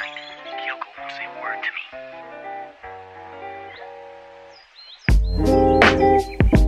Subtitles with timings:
[0.00, 1.70] Kyoko won't say a word to
[6.54, 6.59] me.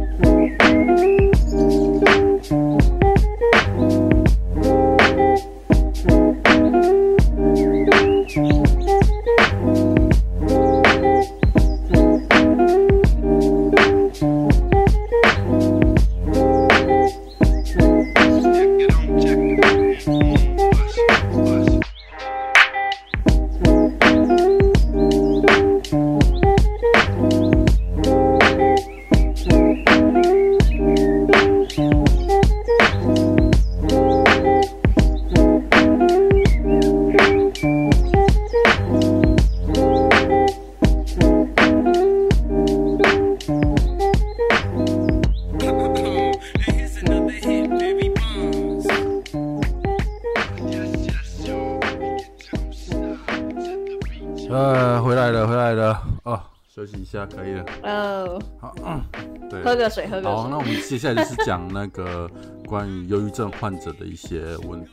[57.26, 59.02] 可以了哦，oh, 好，嗯，
[59.50, 60.32] 对，喝个水，喝个水。
[60.32, 62.30] 好，那我们接下来就是讲那个
[62.66, 64.90] 关于忧郁症患者的一些问题。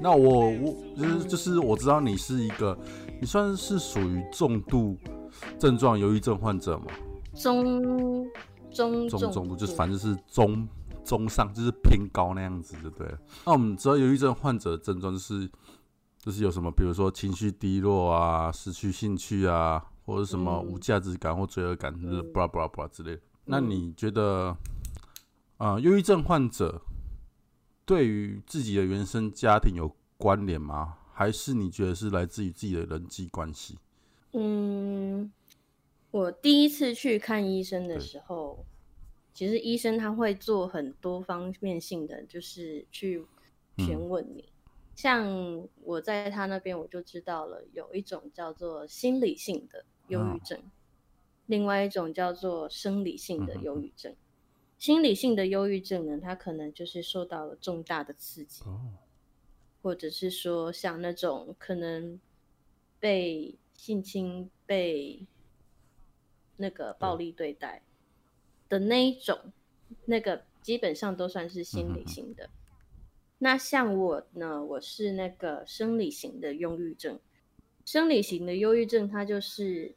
[0.00, 2.76] 那我我就是就是我知道你是一个，
[3.20, 4.96] 你算是属于重度
[5.58, 6.86] 症状忧郁症患者吗？
[7.34, 7.64] 中
[8.72, 10.66] 中中中度，就是反正是中
[11.04, 13.18] 中上，就是偏高那样子就对了。
[13.46, 15.48] 那我们知道忧郁症患者的症状就是
[16.18, 19.84] 就是有什么，比如说情绪低落啊，失去兴趣啊。
[20.10, 23.22] 或者什么无价值感或罪恶感，就是巴拉布拉布拉之类的。
[23.44, 24.56] 那你觉得，
[25.56, 26.82] 啊，忧郁症患者
[27.86, 30.98] 对于自己的原生家庭有关联吗？
[31.12, 33.78] 还是你觉得是来自于自己的人际关系？
[34.32, 35.30] 嗯，
[36.10, 38.66] 我第一次去看医生的时候，
[39.32, 43.24] 其实医生他会做很多方面性的，就是去
[43.78, 44.42] 询问你。
[44.42, 44.52] 嗯
[44.96, 50.62] 像我在他那边，我就知道了有一种叫做心理性的忧郁症，哦、
[51.46, 54.12] 另外一种叫做生理性的忧郁症。
[54.12, 54.16] 嗯、
[54.76, 58.98] 心理性的忧郁症呢，它可能就是受到了重大的刺激，哦、
[59.80, 62.20] 或者是说像那种可能
[62.98, 65.26] 被性侵、被
[66.58, 67.82] 那个暴力对待
[68.68, 69.38] 的那一种，
[69.88, 72.44] 嗯、那个基本上都算是心理性的。
[72.44, 72.50] 嗯
[73.42, 77.18] 那像我呢，我是那个生理型的忧郁症。
[77.86, 79.94] 生理型的忧郁症，它就是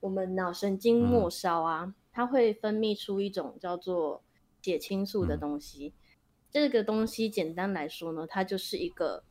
[0.00, 4.22] 我们脑神经末梢啊，嗯、它会分泌出一种叫做
[4.62, 5.94] 血清素的东西。
[5.94, 6.02] 嗯、
[6.50, 9.22] 这个东西简单来说呢，它就是一个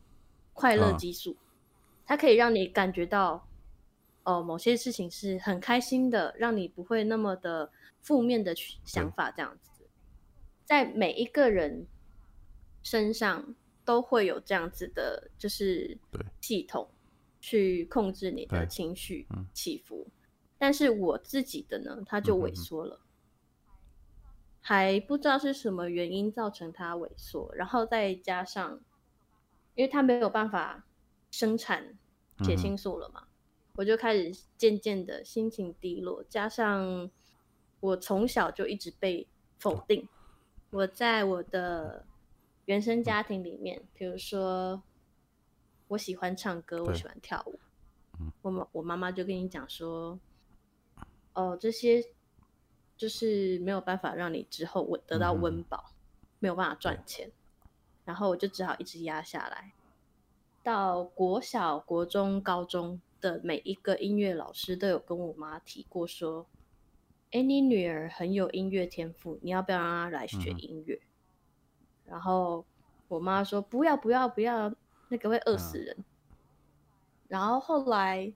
[0.52, 1.44] 快乐激素，啊、
[2.06, 3.46] 它可以让你感觉到
[4.24, 7.70] 哦，某些事情是很开心的，让你不会那么的
[8.00, 8.54] 负面的
[8.84, 9.86] 想法这样子。
[10.64, 11.86] 在每一个人。
[12.82, 13.54] 身上
[13.84, 15.98] 都会有这样子的，就是
[16.40, 16.88] 系统
[17.38, 20.06] 去控制你的情绪起伏。
[20.08, 20.12] 嗯、
[20.60, 23.70] 但是我自己的呢，它就萎缩了，嗯、
[24.60, 27.50] 还不知道是什么原因造成它萎缩。
[27.54, 28.78] 然后再加上，
[29.74, 30.84] 因为它没有办法
[31.30, 31.98] 生产
[32.44, 33.28] 血清素了嘛，嗯、
[33.76, 36.22] 我就开始渐渐的心情低落。
[36.28, 37.10] 加上
[37.80, 39.26] 我从小就一直被
[39.58, 40.08] 否定，哦、
[40.70, 42.04] 我在我的。
[42.66, 44.80] 原生家庭里面，比如说
[45.88, 47.58] 我喜欢唱歌，我喜欢跳舞，
[48.42, 50.16] 我妈我妈妈就跟你讲说，
[51.40, 52.04] 哦，这些
[52.96, 55.92] 就是没有办法让你之后得到温饱，
[56.38, 57.30] 没有办法赚钱，
[58.04, 59.72] 然后我就只好一直压下来。
[60.62, 66.46] 到国小、国中、高中的每一个音乐老师都有跟我妈提过说，
[67.30, 71.00] 哎，你女儿很有音乐天赋，你要不要让她来学音乐？
[72.04, 72.66] 然后
[73.08, 74.74] 我妈说不要不要不要，
[75.08, 75.96] 那个会饿死人。
[75.98, 76.04] 嗯、
[77.28, 78.30] 然后后来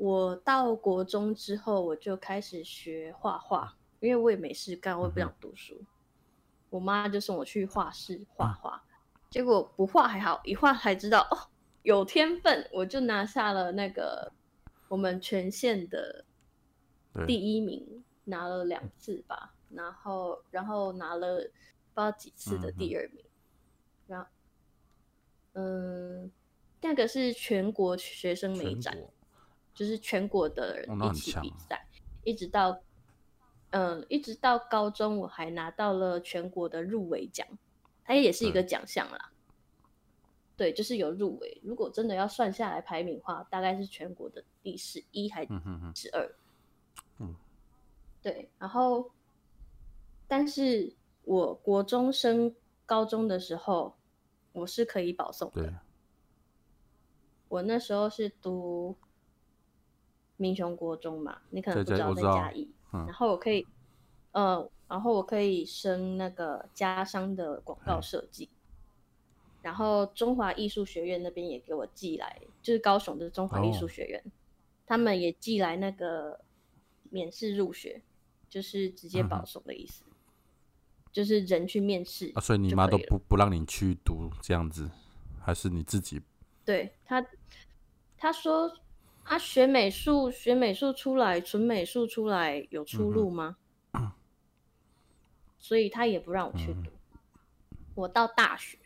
[0.00, 5.78] 我到国中之后，我就开始学画画，因为我也没事干，我也不想读书。
[6.70, 8.88] 我妈就送我去画室画画，嗯、
[9.28, 11.36] 结果不画还好，一画才知道哦，
[11.82, 14.32] 有天分，我就拿下了那个
[14.88, 16.24] 我们全县的
[17.26, 21.50] 第一名，拿了两次吧，然后然后拿了。
[21.92, 23.24] 不知道几次的第二名，
[24.06, 24.26] 嗯、然后，
[25.54, 26.30] 嗯，
[26.80, 29.12] 那个是全国学生美展，国
[29.80, 31.88] 就是全国的人一起比赛，哦、
[32.24, 32.78] 一直到，
[33.70, 37.48] 嗯，一直到高中，我还拿到了全国的入围奖，
[38.04, 39.32] 它也是一个奖项啦。
[40.54, 41.58] 对，就是有入围。
[41.64, 45.52] 如果真的要算下来排名的话，大概是全国的第十一还是
[45.94, 46.30] 十二？
[47.16, 47.34] 嗯，
[48.20, 49.10] 对，然后，
[50.28, 50.94] 但是。
[51.24, 52.52] 我国中升
[52.86, 53.94] 高中的时候，
[54.52, 55.72] 我是可以保送的。
[57.48, 58.96] 我那时候是读
[60.40, 63.66] 民雄国中嘛，你可能不知道在嘉义，嗯，然后我可以，
[64.32, 74.30] 呃，然后我可以升那个家商的广告设计，嗯，然后中华艺术学院那边也给我寄来，就是高雄的中华艺术学院，哦，
[74.86, 76.40] 他们也寄来那个
[77.10, 78.00] 免试入学，
[78.48, 80.14] 就是直接保送的意思，嗯，
[81.12, 84.90] 就是人去面试，啊，所以你妈都不不让你去读这样子，
[85.38, 86.22] 还是你自己？
[86.64, 87.26] 对他，
[88.16, 88.72] 他说
[89.24, 93.56] 他学美术，学美术出来，纯美术出来有出路吗？
[93.92, 94.10] 嗯、
[95.58, 96.90] 所以他也不让我去读。
[97.70, 98.78] 嗯、我到大学，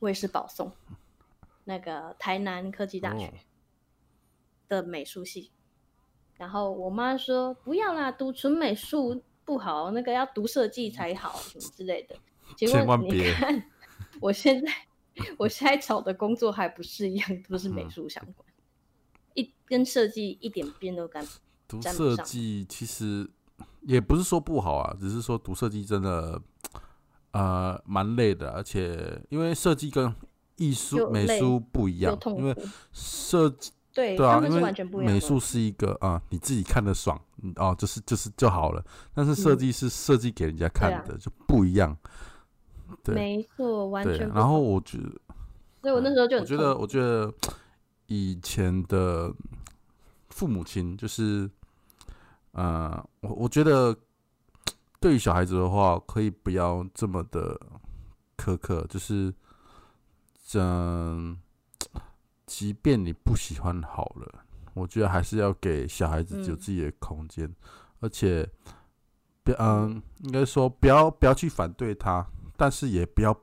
[0.00, 0.72] 我也是保送
[1.64, 3.32] 那个台南科技大学
[4.68, 5.50] 的美术系。
[5.52, 12.16] 哦、然后我妈说不要啦，读纯美术不好，那个要读设计才好，什么之类的。
[12.56, 13.70] 结果你看，
[14.20, 14.70] 我现在。
[15.38, 18.45] 我现在找的工作还不是一样，都是美术相关，嗯、
[19.36, 21.24] 一跟设计一点边都干。
[21.68, 23.28] 读设计其实
[23.82, 26.40] 也不是说不好啊，只是说读设计真的
[27.32, 30.12] 呃蛮累的，而且因为设计跟
[30.56, 32.56] 艺术美术不一样，因为
[32.92, 34.72] 设计对对啊，因为
[35.04, 37.20] 美术是一个啊、呃、你自己看的爽
[37.56, 38.84] 哦，就是就是就好了，
[39.14, 41.96] 但是设计是设计给人家看的，嗯、就不一样。
[43.02, 44.28] 对没错，完全。
[44.28, 45.10] 然后我觉得，
[45.82, 47.32] 所以我那时候就我觉得，我觉得
[48.06, 49.34] 以前的
[50.30, 51.50] 父母亲就是，
[52.52, 53.96] 呃，我我觉得
[55.00, 57.60] 对于小孩子的话，可以不要这么的
[58.36, 59.32] 苛刻，就是，
[60.54, 61.38] 嗯，
[62.46, 64.44] 即便你不喜欢好了，
[64.74, 67.54] 我觉得还是要给小孩子有自己的空间，嗯、
[68.00, 68.48] 而且，
[69.58, 72.26] 嗯，应该说不要不要去反对他。
[72.58, 73.34] 但是也不要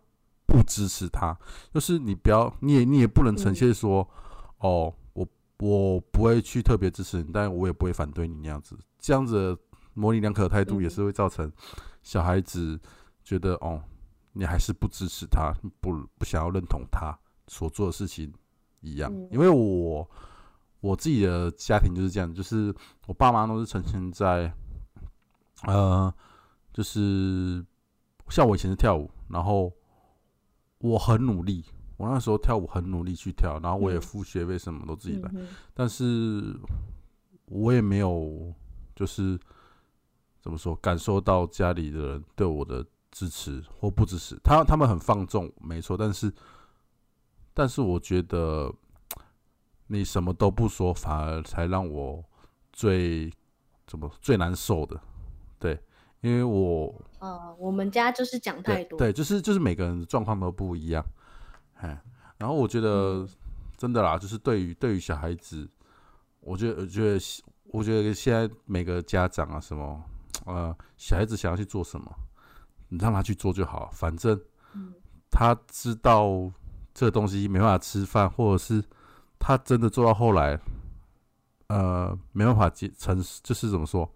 [0.48, 1.38] 不支持他，
[1.72, 4.23] 就是你不要，你也你也不能呈现说，嗯、
[4.64, 5.28] 哦，我
[5.60, 9.58] 我不会去特别支持你，但我也不会反对你那样子，这样子
[9.94, 11.52] 模棱两可的态度也是会造成
[12.02, 12.80] 小孩子
[13.24, 13.82] 觉得哦，
[14.32, 17.18] 你还是不支持他，不不想要认同他
[17.48, 18.34] 所做的事情
[18.82, 19.12] 一样。
[19.30, 20.10] 因为我
[20.80, 22.74] 我自己的家庭就是这样，就是
[23.06, 24.54] 我爸妈都是呈现在，
[25.64, 26.14] 呃，
[26.74, 27.64] 就是。
[28.30, 29.72] 像我以前是跳舞，然后
[30.80, 31.66] 我很努力，
[31.98, 36.56] 我那时候跳舞很努力去跳，然后我也付学费，什么都自己来，嗯、但是
[37.46, 38.54] 我也没有
[38.96, 39.40] 就是
[40.42, 46.34] 怎么说感受到家里的人对我的支持或不支持，他他们很放纵，没错，但是
[47.54, 48.74] 但是我觉得
[49.88, 52.24] 你什么都不说，反而才让我
[52.72, 53.32] 最
[53.86, 55.00] 怎么最难受的，
[55.60, 55.80] 对。
[56.22, 61.06] 因为我，呃，我们家就是讲太多，对，对，就是就是每个人的状况都不一样，
[61.84, 62.02] 哎，
[62.38, 63.28] 然后我觉得
[63.76, 65.70] 真的啦，就是对于对于小孩子，
[66.40, 67.20] 我觉得我觉得
[67.66, 70.02] 我觉得现在每个家长啊，什么
[70.46, 72.10] 呃，小孩子想要去做什么，
[72.88, 74.40] 你让他去做就好，反正
[75.30, 76.50] 他知道
[76.94, 78.82] 这东西没办法吃饭，或者是
[79.38, 80.58] 他真的做到后来，
[81.68, 84.10] 呃，没办法承，就是怎么说？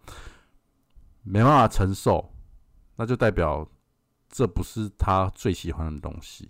[1.24, 2.31] 没办法承受，
[2.96, 3.68] 那就代表
[4.30, 6.50] 这不是他最喜欢的东西。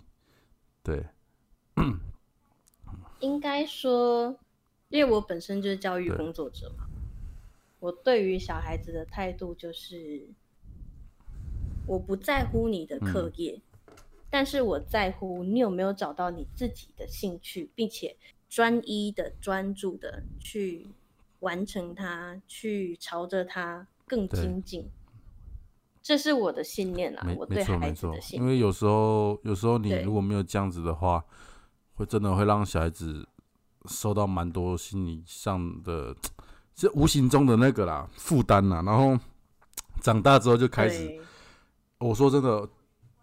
[0.88, 1.04] 对，
[3.20, 4.38] 应该说，
[4.88, 6.96] 因为我本身就是教育工作者嘛，对
[7.78, 10.26] 我对于小孩子的态度就是，
[11.86, 13.94] 我不在乎你的课业，嗯、
[14.30, 18.16] 但是我在乎你有没有找到你自己的兴趣，并且
[18.48, 20.88] 专一的、专注的去
[21.40, 23.86] 完成它，去朝着它。
[24.06, 24.90] 更精进，对
[26.08, 27.22] 这是我的信念啊！
[27.22, 28.42] 没我对孩子的信念。
[28.42, 31.26] 因为有时候，有时候你如果没有这样子的话，对
[31.96, 33.28] 会真的会让小孩子
[33.84, 36.16] 受到蛮多心理上的，
[36.74, 38.80] 是无形中的那个啦负担啦。
[38.86, 39.18] 然后
[40.00, 41.20] 长大之后就开始，
[41.98, 42.66] 我说真的，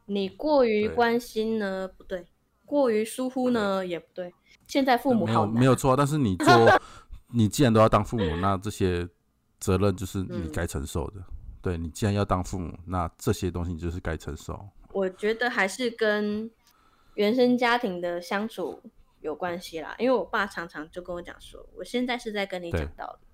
[0.06, 2.28] 你过于关心呢对不对，
[2.66, 4.32] 过于疏忽呢也不对。
[4.68, 6.80] 现在父母好没有错，但是你做，
[7.34, 9.10] 你既然都要当父母，那这些。
[9.58, 11.24] 责任就是你该承受的，嗯、
[11.66, 14.70] 对，你既然要当父母，那这些东西你就是该承受。
[14.94, 16.52] 我觉得还是跟
[17.16, 18.84] 原生家庭的相处
[19.22, 23.28] 有关系啦，因为我爸常常就跟我讲说，我现在是在跟你讲道理，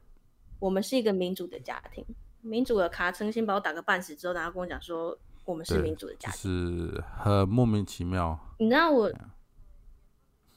[0.59, 2.05] 我们是一个民主的家庭，
[2.39, 8.39] 民主的卡曾先把我打个半死之后，然后跟我讲说，我们是民主的家庭，是很莫名其妙。
[8.59, 9.11] 你知道我，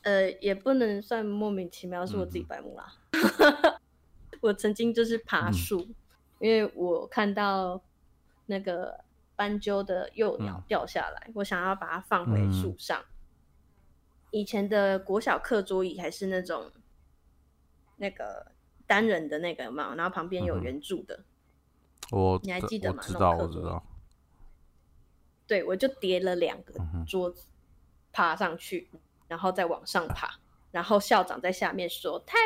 [0.03, 2.95] 呃，也不能算莫名其妙，是我自己白目啦。
[3.11, 3.75] 嗯
[4.41, 5.95] 我曾经就是爬树，嗯、
[6.45, 7.81] 因为我看到
[8.45, 9.03] 那个
[9.35, 13.01] 斑鸠的幼鸟掉下来，嗯、我想要把它放回树上。
[13.01, 13.09] 嗯、
[14.31, 16.71] 以前的国小课桌椅还是那种
[17.97, 18.53] 那个
[18.87, 21.17] 单人的那个嘛，然后旁边有圆柱的。
[21.17, 21.25] 嗯、
[22.11, 23.03] 我你还记得吗？
[23.03, 23.83] 我知道，我知道。
[25.47, 26.75] 对，我就叠了两个
[27.09, 27.47] 桌子，
[28.13, 28.91] 爬上去，
[29.29, 30.39] 然后再往上爬，
[30.73, 32.37] 然后校长在下面说：“太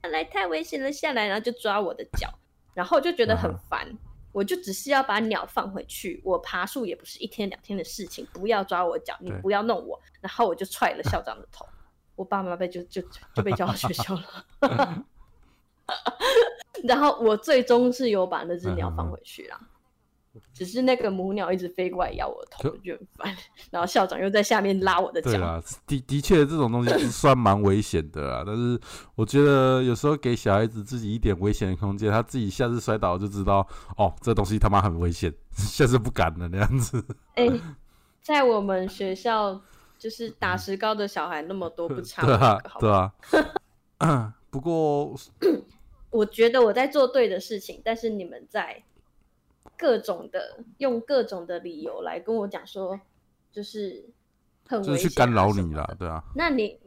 [0.00, 2.32] 看来，太危险了，下来！”然后就抓我的脚，
[2.74, 3.86] 然后就觉得很烦。
[3.88, 3.98] 嗯、
[4.32, 10.00] 我就只是要把鸟放回去，我爬树也不是一天两天的事情，不要抓我脚，你不要弄我。
[10.20, 11.66] 然后我就踹了校长的头，
[12.16, 13.02] 我爸妈被就就
[13.34, 15.04] 就被叫到学校了。
[16.84, 19.60] 然后我最终是有把那只鸟放回去了。
[20.54, 23.36] 只是那个母鸟一直飞过来咬我的头，就很烦。
[23.70, 25.30] 然后校长又在下面拉我的脚。
[25.30, 28.42] 对啦，的的确这种东西是算蛮危险的啊。
[28.46, 28.80] 但是
[29.14, 37.04] 我觉得有时候给小孩子自己一点危险的空间，他自己下次摔倒就知道，哦，这东西他妈很危险， 下次不敢了那样子。
[37.34, 37.60] 哎、欸，
[38.22, 39.60] 在我们学校
[39.98, 42.24] 就是打石膏的小孩那么多，不差。
[42.24, 42.90] 对啊，对
[43.98, 44.34] 啊。
[44.50, 45.14] 不过，
[46.10, 48.82] 我觉得我在做对的事情，但是你们在。
[49.82, 53.00] 各种的用各种的理由来跟我讲说，
[53.50, 54.08] 就是
[54.68, 56.22] 很就是去干扰你了，对啊。
[56.36, 56.78] 那你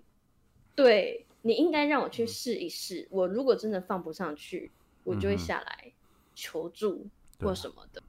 [0.74, 3.02] 对你应该让我去试一试。
[3.02, 4.72] 嗯、我如果真的放不上去，
[5.04, 5.92] 我就会下来
[6.34, 7.06] 求助
[7.42, 8.00] 或什么的。
[8.00, 8.08] 嗯、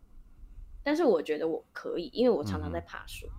[0.85, 3.33] 但是我觉得我可以，因为我常常在爬树，嗯、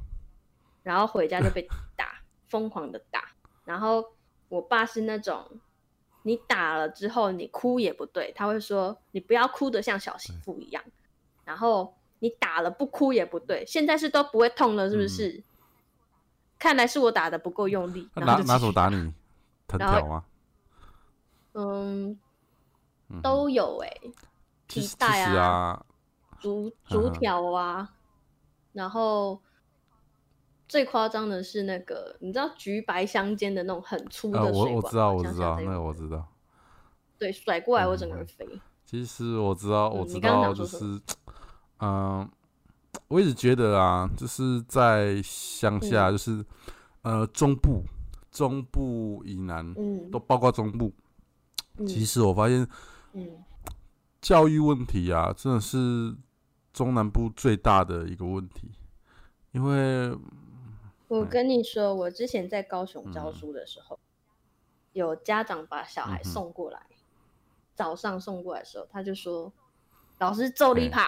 [0.83, 3.31] 然后回家就被 打，疯狂的打。
[3.63, 4.03] 然后
[4.49, 5.61] 我爸是那种，
[6.23, 10.83] 你打了之后你哭也不对，他会说你不要哭得像小媳妇一样。
[11.47, 15.29] 然后你打了不哭也不对，现在是都不会痛了，是不是？
[15.29, 15.43] 嗯、
[16.59, 18.09] 看来是我打的不够用力。
[18.15, 19.13] 拿拿手打你，
[19.65, 20.25] 藤条吗？
[21.53, 22.19] 嗯，
[23.23, 24.11] 都有哎、欸，
[24.67, 25.85] 皮带啊，啊
[26.41, 27.93] 竹竹条啊，
[28.73, 29.41] 然后
[30.67, 36.27] 最夸张的是那个，你知道橘白相间的那种很粗的水管、呃、我我知道，我知道，那个我知道。
[37.17, 38.45] 对，甩过来我整个人飞。
[38.51, 40.77] 嗯、其实我知道，我知道，就是。
[40.83, 41.01] 嗯、
[41.79, 42.27] 呃，
[43.07, 46.31] 我一直觉得啊，就是在乡下，就是、
[47.03, 47.83] 嗯、呃中部、
[48.31, 50.91] 中部以南，嗯，都包括中部。
[51.77, 52.67] 嗯、其实我发现，
[53.13, 53.43] 嗯，
[54.21, 56.15] 教育问题啊，真的是
[56.73, 58.71] 中南部最大的一个问题。
[59.51, 60.17] 因为，
[61.07, 64.01] 我跟你说，我之前在高雄教书的时候，嗯、
[64.93, 66.97] 有家长把小孩送过来，嗯、
[67.75, 69.53] 早上送过来的时候，他就说
[70.17, 71.07] ：“老师揍你怕。”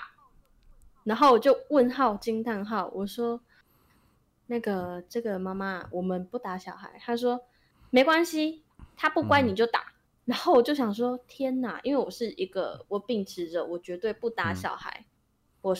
[1.03, 3.41] 然后我就问号惊叹号，我说
[4.47, 7.41] ：“那个这个妈妈，我们不打小孩。”她说
[7.89, 8.63] ：“没关系，
[8.95, 9.79] 他不乖你就打。
[9.79, 9.93] 嗯”
[10.29, 15.09] 然后我就想说：“天哪！”因为我是一个我秉持着我绝对不打小孩，嗯、
[15.61, 15.77] 我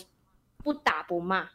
[0.57, 1.49] 不打不骂。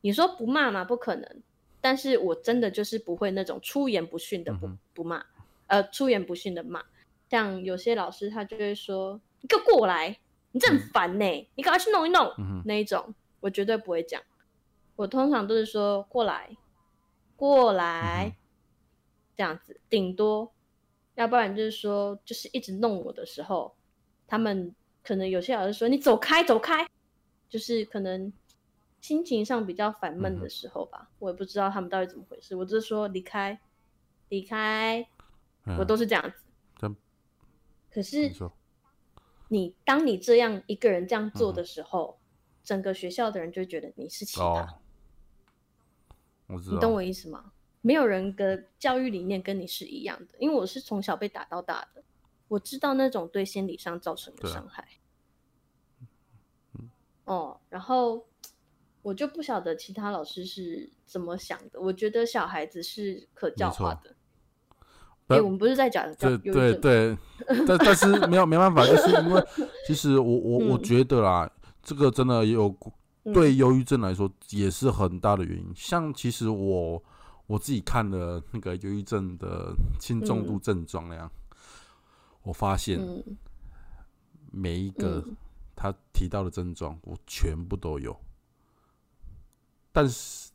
[0.00, 0.84] 你说不骂吗？
[0.84, 1.42] 不可能。
[1.82, 5.24] 但是我真的就是不会那种出言不逊的不、嗯、不骂，
[5.66, 6.84] 呃，出言不逊的骂。
[7.28, 10.18] 像有些老师他就会说：“你给我过来。”
[10.52, 14.20] 你这很烦呢、你赶快去弄一弄、嗯、那一种，我绝对不会讲。
[14.96, 16.56] 我通常都是说过来，
[17.36, 18.36] 过来，嗯、
[19.36, 20.52] 这样子，顶多，
[21.14, 23.74] 要不然就是说，就是一直弄我的时候，
[24.26, 26.86] 他们可能有些老师说你走开，走开，
[27.48, 28.32] 就是可能
[29.00, 33.58] 心情上比较烦闷的时候吧，嗯、我也不知道他们到底怎么回事，我就是说离开，
[34.28, 35.06] 离开，
[35.64, 36.44] 嗯、我都是这样子。
[36.82, 36.96] 嗯、
[37.90, 38.32] 可是。
[39.52, 42.22] 你当你这样一个人这样做的时候，嗯、
[42.62, 44.64] 整个学校的人就觉得你是奇葩。
[46.46, 47.52] 哦、你懂我意思吗？
[47.80, 52.04] 没有人的教育理念跟你是一样的，因为我是从小被打到大的，
[52.46, 54.86] 我知道那种对心理上造成的伤害。
[56.78, 56.90] 嗯、
[57.24, 58.26] 哦，然后
[59.02, 61.80] 我就不晓得其他老师是怎么想的。
[61.80, 64.14] 我觉得小孩子是可教化的。
[65.30, 67.16] 哎、欸，我们不是在讲对对对，
[67.66, 69.42] 但但是没有没办法，就是因为
[69.86, 72.76] 其实我我我觉得啦，嗯、这个真的有
[73.32, 75.66] 对忧郁症来说也是很大的原因。
[75.68, 77.00] 嗯、像其实我
[77.46, 81.56] 我自己看了那个忧郁症的轻重度症状那样，嗯、
[82.42, 82.98] 我发现
[84.50, 85.24] 每一个
[85.76, 88.18] 他提到的症状，我全部都有，
[89.92, 90.50] 但是。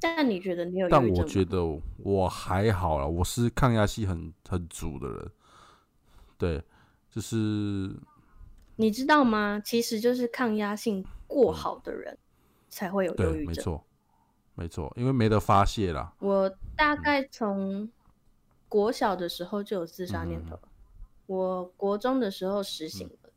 [0.00, 0.88] 但你觉得你有？
[0.88, 1.58] 但我觉得
[1.96, 5.30] 我还好啦，我是抗压性很很足的人。
[6.36, 6.62] 对，
[7.10, 7.36] 就是
[8.76, 9.60] 你知道吗？
[9.64, 12.16] 其实就是抗压性过好的人
[12.68, 13.44] 才会有忧郁症。
[13.44, 13.84] 对，没错，
[14.54, 16.14] 没错，因为没得发泄啦。
[16.20, 17.90] 我大概从
[18.68, 20.68] 国小的时候就有自杀念头，嗯、
[21.26, 23.30] 我国中的时候实行了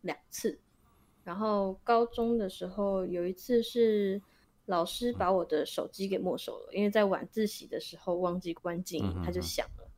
[0.00, 0.58] 两次，嗯、
[1.22, 4.20] 然后高中的时候有一次是。
[4.70, 9.90] 老师把我的手机给没收了，因为在晚自习的时候忘记关静音，它就响了。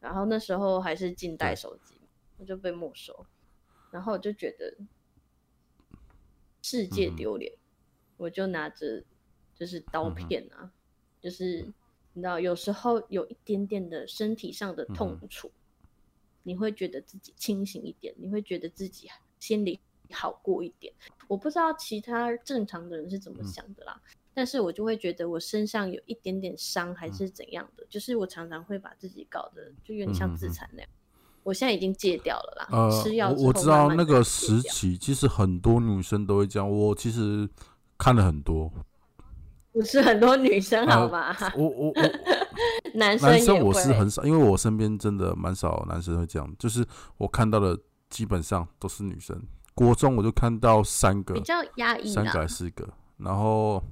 [0.00, 1.94] 然后那时候还是静态手机，
[2.36, 3.24] 我就被没收。
[3.92, 4.76] 然后我就觉得
[6.62, 7.52] 世界丢脸，
[8.16, 9.04] 我就拿着
[9.54, 10.72] 就是刀片啊，
[11.20, 11.64] 就是
[12.12, 15.48] 你知道，有时候有一点点的身体上的痛楚，
[16.42, 19.78] 你会觉得自己清醒一点，你会觉得自己心里。
[20.12, 20.92] 好过一点，
[21.26, 30.88] 我不知道其他正常的人是怎么想的啦，嗯、但是我就会觉得我身上有一点点伤还是怎样的，嗯、就是我常常会把自己搞得就有点像自残那样。
[30.88, 30.98] 嗯、
[31.42, 36.70] 我现在已经戒掉了啦，呃、吃药我知道那个时期，其实很多女生都会这样。
[36.70, 37.48] 我其实
[37.98, 38.70] 看了很多，
[39.72, 41.32] 不是很多女生好吗？
[41.32, 41.94] 呃、我我我
[42.94, 47.78] 男生男生我是很少，因为我身边真的蛮少男生会这样，就是我看到的
[48.10, 49.42] 基本上都是女生。
[49.74, 52.86] 国中我就看到三个，比较压抑，三个还是四个，
[53.16, 53.82] 然后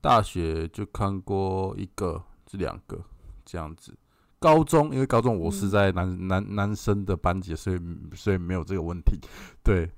[0.00, 2.98] 大学就看过一个，这两个
[3.44, 3.94] 这样子。
[4.38, 7.78] 高中因为高中我是在男、嗯、男男生的班级，所以
[8.14, 9.20] 所以没有这个问题。
[9.62, 9.90] 对，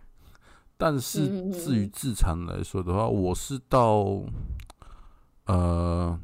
[0.77, 4.25] 但是至于自残来说的话，嗯、我是到
[5.47, 6.19] 呃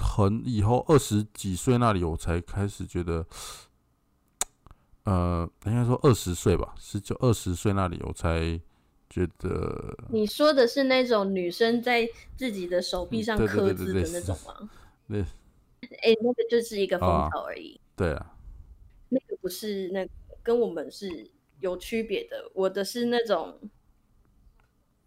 [0.00, 3.24] 很以后二十几岁那里，我才开始觉得。
[5.06, 8.60] 呃，应该说二十岁吧，十九二十岁那里，我才
[9.08, 9.96] 觉得。
[10.10, 14.68] 你说的是那种女生在自己的手臂上刻字的那种吗？
[15.08, 15.20] 对。
[15.80, 17.80] 哎、欸，那个就是一个风潮而已。
[17.84, 18.34] 啊对啊。
[19.08, 20.10] 那个不是那个，
[20.42, 22.50] 跟我们是有区别的。
[22.52, 23.56] 我的是那种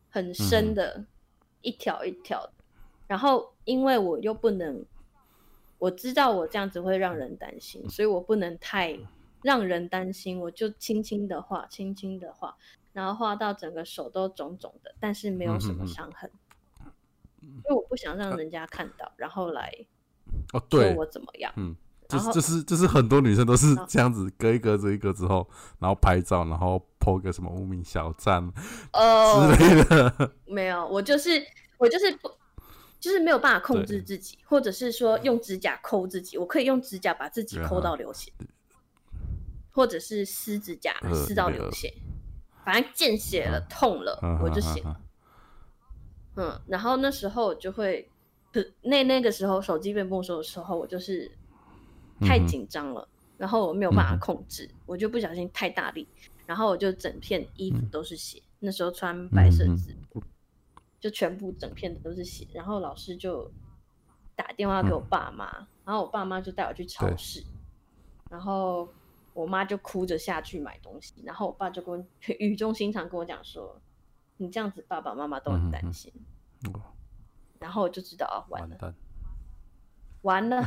[0.10, 1.08] 很深的，嗯、
[1.62, 2.54] 一条一条的。
[3.08, 4.86] 然后，因为我又不能，
[5.78, 8.98] 我知道我这样子会让人担心，所以我不能太。
[9.42, 12.56] 让人担心，我就轻轻的画，轻轻的画，
[12.94, 16.30] 然后画到整个手都肿肿的，但是没有什么伤痕，
[17.42, 19.74] 因为我不想让人家看到，啊、然后来
[20.54, 21.52] 哦，对我怎么样？
[21.56, 21.76] 嗯，
[22.08, 25.48] 就是后就是就是很多女生都是这样子，隔一隔着一割之后，
[25.80, 28.52] 然后拍照，然后 po 个什么无名小站
[28.94, 30.32] 哦之类的。
[30.46, 31.42] 没有，我就是
[31.78, 32.30] 我就是不
[33.00, 38.32] 就是没有办法控制自己，或者是说用指甲抠自己，我可以用指甲把自己抠到流血。
[39.80, 41.94] 或者是撕指甲撕到流血，
[42.66, 44.84] 反正见血了痛了我就写。
[46.36, 48.12] 嗯，然后那时候我就会，
[48.82, 51.32] 那那个时候手机被没收的时候，我就是
[52.20, 56.06] 太紧张了，然后我没有办法控制，我就不小心太大力，
[56.46, 58.44] 然后我就整片衣服都是血。
[58.60, 59.96] 那时候穿白色字，
[61.00, 62.46] 就全部整片的都是血。
[62.54, 63.50] 然后老师就
[64.36, 65.46] 打电话给我爸妈，
[65.86, 67.42] 然后我爸妈就带我去超市，
[68.30, 68.90] 然后。
[69.40, 72.06] 我妈就哭着下去买东西，然后我爸就跟我
[72.40, 73.82] 语重心长跟我讲说
[74.36, 76.12] ：“你这样子，爸爸妈妈都很担心。
[76.66, 76.82] 嗯嗯”
[77.58, 78.96] 然后我就知道啊，完了，
[80.24, 80.62] 完了，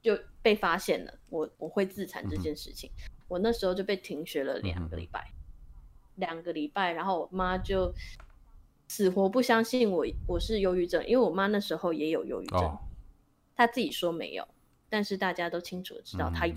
[0.00, 1.18] 就被发现了。
[1.30, 5.32] 我我会自残这件事情，嗯、我那时候就被停学了两个礼拜，
[6.14, 6.92] 两、个礼拜。
[6.92, 7.92] 然后我妈就
[8.86, 12.78] 死活不相信我我是忧郁症，因为我妈那时候也有忧郁症，哦、
[13.56, 14.46] 她自己说没有，
[14.88, 16.54] 但是大家都清楚的知道她有。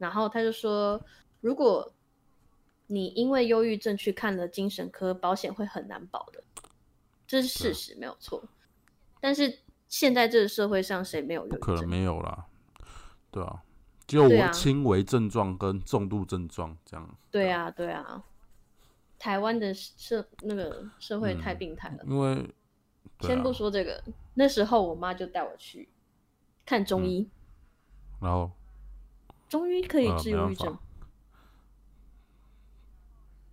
[0.00, 0.98] 嗯然后他就说，
[1.42, 1.92] 如果
[2.86, 6.42] 你因为忧郁症去看了精神科，保险会很难保的，
[7.26, 8.42] 这是事实，没有错。
[9.20, 9.58] 但是
[9.88, 11.60] 现在这个社会上，谁没有忧郁症？
[11.60, 12.46] 不可能没有啦，
[13.30, 13.62] 对啊，
[14.06, 17.18] 只有我轻微症状跟重度症状这样。
[17.30, 18.24] 对啊，对啊，
[19.18, 22.04] 台湾的社那个社会太病态了。
[22.06, 22.50] 因为
[23.20, 25.90] 先不说这个，那时候我妈就带我去
[26.64, 27.28] 看中医，
[28.22, 28.50] 然后。
[29.50, 30.78] 中医可以治忧郁症。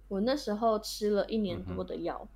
[0.10, 2.27] 我那时候吃了一年多的药，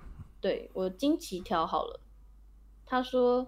[0.00, 0.06] 嗯、
[0.40, 2.00] 对，我经期调好了。
[2.84, 3.46] 他说，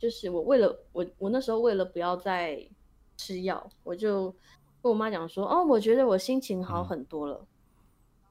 [0.00, 2.68] 就是我为了我，我那时候为了不要再
[3.16, 4.32] 吃药，我就
[4.82, 7.46] 跟我妈讲说：“哦，我觉得我心情好很多了。
[8.18, 8.26] 嗯”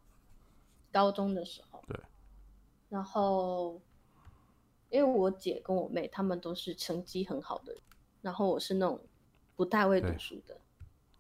[0.92, 1.98] 高中的时候，对。
[2.90, 3.80] 然后，
[4.90, 7.82] 因为我姐跟我妹她们都是成绩很好的人。
[8.26, 9.00] 然后我是那种
[9.56, 10.60] 不太会读书的，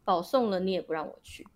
[0.03, 1.47] 保送了你也不让我去，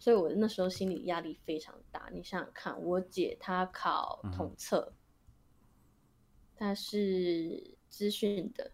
[0.00, 2.10] 所以我那时候心理压力非常大。
[2.12, 4.94] 你想想看，我姐她考统测，嗯、
[6.56, 8.72] 她是资讯的，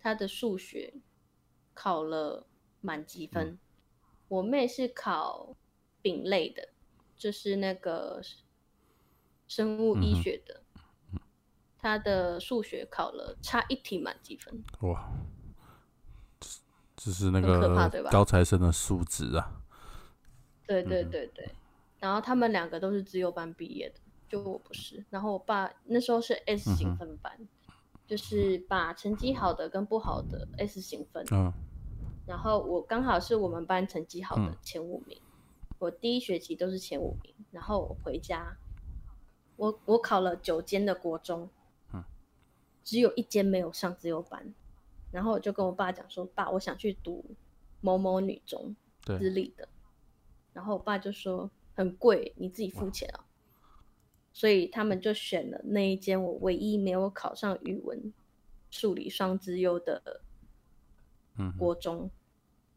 [0.00, 0.94] 她的数学
[1.74, 2.46] 考了
[2.80, 3.48] 满级分。
[3.48, 3.58] 嗯、
[4.28, 5.54] 我妹是考
[6.00, 6.70] 丙类的，
[7.14, 8.22] 就是那个
[9.46, 10.54] 生物医学的。
[10.54, 10.64] 嗯
[11.78, 15.08] 他的数学考了差一题满积分，哇，
[16.96, 19.62] 这是那个高材生的素质啊！
[20.66, 21.48] 对对对对，
[21.98, 25.04] 然后他们两个都是自优班毕业的，就我不是。
[25.08, 27.48] 然后我爸那时候是 S 型分班，嗯、
[28.06, 31.24] 就是把成绩好的跟不好的 S 型分。
[31.30, 31.52] 嗯。
[32.26, 37.34] 然后我刚好是我们班成绩好的前五名，嗯、我第一学期都是前五名。
[37.50, 38.58] 然后我回家，
[39.56, 41.50] 我我考了九间的国中，嗯、
[42.84, 44.54] 只有一间没有上自由班。
[45.10, 47.24] 然后我就跟我爸讲说：“爸，我想去读
[47.80, 48.74] 某某女中，
[49.06, 49.68] 私立的。”
[50.52, 51.50] 然后我爸就说。
[51.78, 53.24] 很贵，你自己付钱啊。
[54.32, 58.12] 所以他们就选了那一间我唯一没有考上语文、
[58.68, 60.20] 数理双资优的
[61.56, 62.10] 国中，嗯、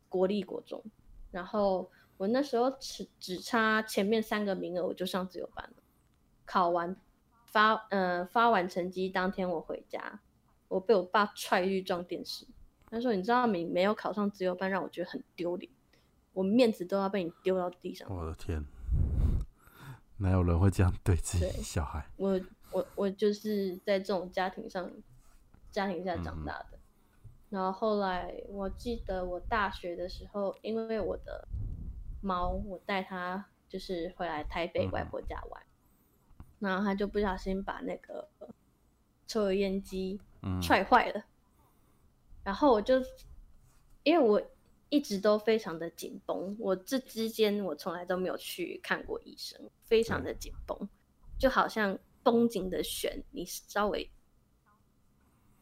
[0.08, 0.84] 国立国中。
[1.32, 5.84] 然后我那时候只只差前面三个名额，我就上自由班了。
[6.46, 6.96] 考完
[7.52, 10.20] 发呃发完成绩当天我回家，
[10.68, 12.48] 我被我爸踹去撞电视。
[12.90, 15.72] 他说：“你知道你没有考上自由班，让我觉得很丢脸，
[16.34, 18.66] 我面子都要被你丢到地上。”我的天！
[20.18, 22.06] 哪有人会这样对自己小孩？
[22.18, 22.40] 我
[22.72, 24.92] 我我就是在这种家庭上
[25.72, 26.72] 家庭下长大的。
[26.74, 26.80] 嗯、
[27.50, 31.48] 然后后来我记得我大学的时候，因为我的
[32.22, 35.71] 猫，我带它就是回来台北外婆家玩，嗯、
[36.62, 38.26] 然后他就不小心把那个
[39.28, 40.18] 抽油烟机
[40.62, 41.20] 踹坏了。
[41.20, 41.24] 嗯、
[42.46, 42.96] 然后我就
[44.04, 44.42] 因为我。
[44.94, 50.78] 一直都非常的紧绷，我这之间我从来都没有去看过医生，非常的紧绷，
[51.40, 54.12] 就好像绷紧的弦，你稍微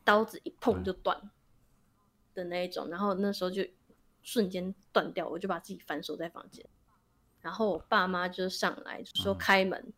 [0.03, 1.29] 刀子一碰就断
[2.33, 3.63] 的那一种，然后那时候就
[4.23, 6.67] 瞬间断掉，我就把自己反锁在房间，
[7.39, 9.93] 然后我爸妈就上来就说开门，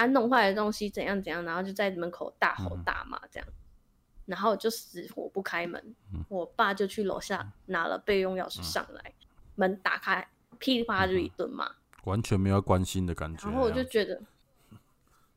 [0.00, 3.48] 啊弄坏的东西怎样怎样，然后就在门口大吼大骂这样。
[4.26, 5.82] 然后就死活不开门，
[6.14, 10.28] 嗯、我爸就去楼下拿了备用钥匙上来，嗯、门打开，
[10.60, 11.68] 噼里啪啦就一顿骂，
[12.04, 13.48] 完全没有关心的感觉。
[13.48, 14.22] 然后我就觉得，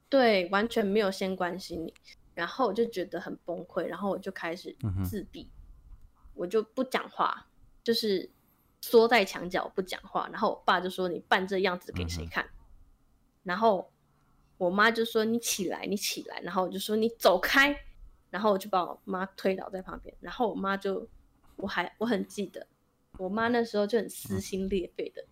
[0.09, 1.93] 对，完全没有先关心你，
[2.35, 7.47] 然后我就觉得很崩溃，然后我就开始自闭，嗯、我就不讲话，
[7.83, 8.29] 就是
[8.79, 10.29] 缩在墙角不讲话。
[10.31, 12.53] 然后我爸就说：“你扮这样子给谁看？”嗯、
[13.41, 13.91] 然后
[14.57, 17.75] 我妈就说：“你起来，你起来。”然后我就说：“你走开。”
[18.29, 21.07] 然后我就把我妈推倒在旁边，然后我妈就，
[21.55, 22.65] 我还我很记得，
[23.19, 25.23] 我妈那时候就很撕心裂肺的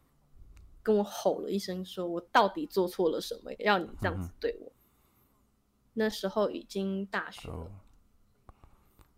[0.83, 4.67] 跟我吼了一声，说我到底做错了什么，要你这样子对我。
[4.67, 4.77] 嗯、
[5.93, 7.71] 那时候已经大学了，哦、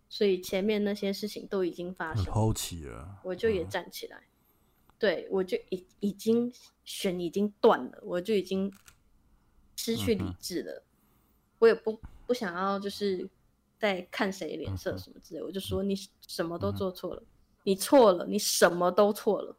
[0.08, 6.50] 所以前面那些事情都已经发生，好奇啊，我就也站起来，嗯、对我就已已经
[6.86, 8.72] 弦已经断了，我就已经
[9.76, 10.84] 失去理智了，嗯、
[11.60, 13.28] 我也不不想要就是。
[13.76, 15.94] 在看谁脸色什么之类，嗯、我就说你
[16.26, 17.26] 什么都做错了，嗯、
[17.64, 19.54] 你错了，你什么都错了。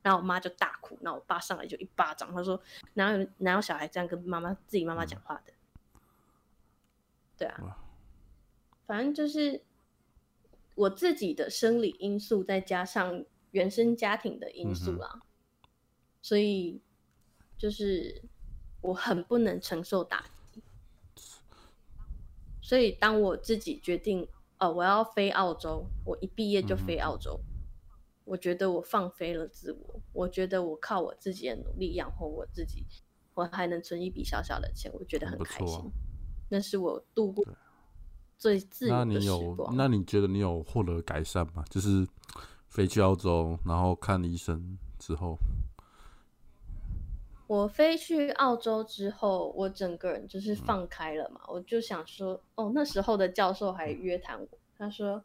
[0.00, 2.58] 然后我妈就大哭，然后我爸上来就一巴掌，他说
[2.94, 5.52] 哪有哪有小孩这样跟妈妈自己妈妈讲话的？
[5.52, 5.98] 嗯、
[7.36, 7.76] 对啊，
[8.86, 9.62] 反正就是
[10.74, 15.22] 我自己的生理因素，再加上原生家庭的因素啦，嗯、
[16.22, 16.80] 所以
[17.58, 18.22] 就是
[18.84, 20.62] 我很不能承受打击。
[22.60, 27.48] 所以，当我自己决定，呃，我要飞澳洲，我一毕业就飞澳洲，嗯、
[28.24, 32.84] 我觉得我放飞了自我，我觉得我靠我自己的努力养活我自己，
[33.32, 35.90] 我还能存一笔小小的钱，我觉得很开心。
[36.50, 37.42] 那是我度过
[38.36, 39.74] 最自由的时光。
[39.74, 39.88] 那你有？
[39.88, 41.64] 那你觉得你有获得改善吗？
[41.70, 42.06] 就是
[42.68, 45.38] 飞去澳洲，然后看医生之后。
[47.46, 51.40] 我飞去澳洲之后，我整个人就是放开了嘛。
[51.42, 55.22] 嗯、我就想说，哦，那时候的教授还约谈我，他说：“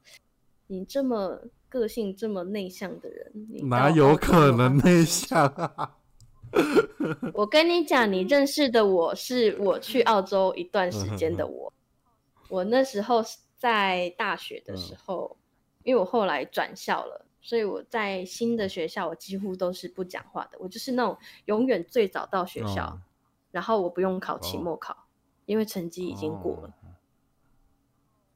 [0.68, 5.96] 你这么个性这么内向的人，你哪有可能内向啊？”
[7.34, 11.72] 我跟你讲，你认识的我是我去澳洲一段时间的我。
[12.50, 13.24] 我那时候
[13.56, 15.40] 在大学的时候，嗯、
[15.84, 17.26] 因为我后来转校了。
[17.42, 20.58] 所以我在新的学校，我几乎都是不讲话的。
[20.60, 23.02] 我就是那种永远最早到学校，哦、
[23.52, 24.98] 然后我不用考期末考，哦、
[25.46, 26.68] 因为成绩已经过了。
[26.84, 26.92] 哦、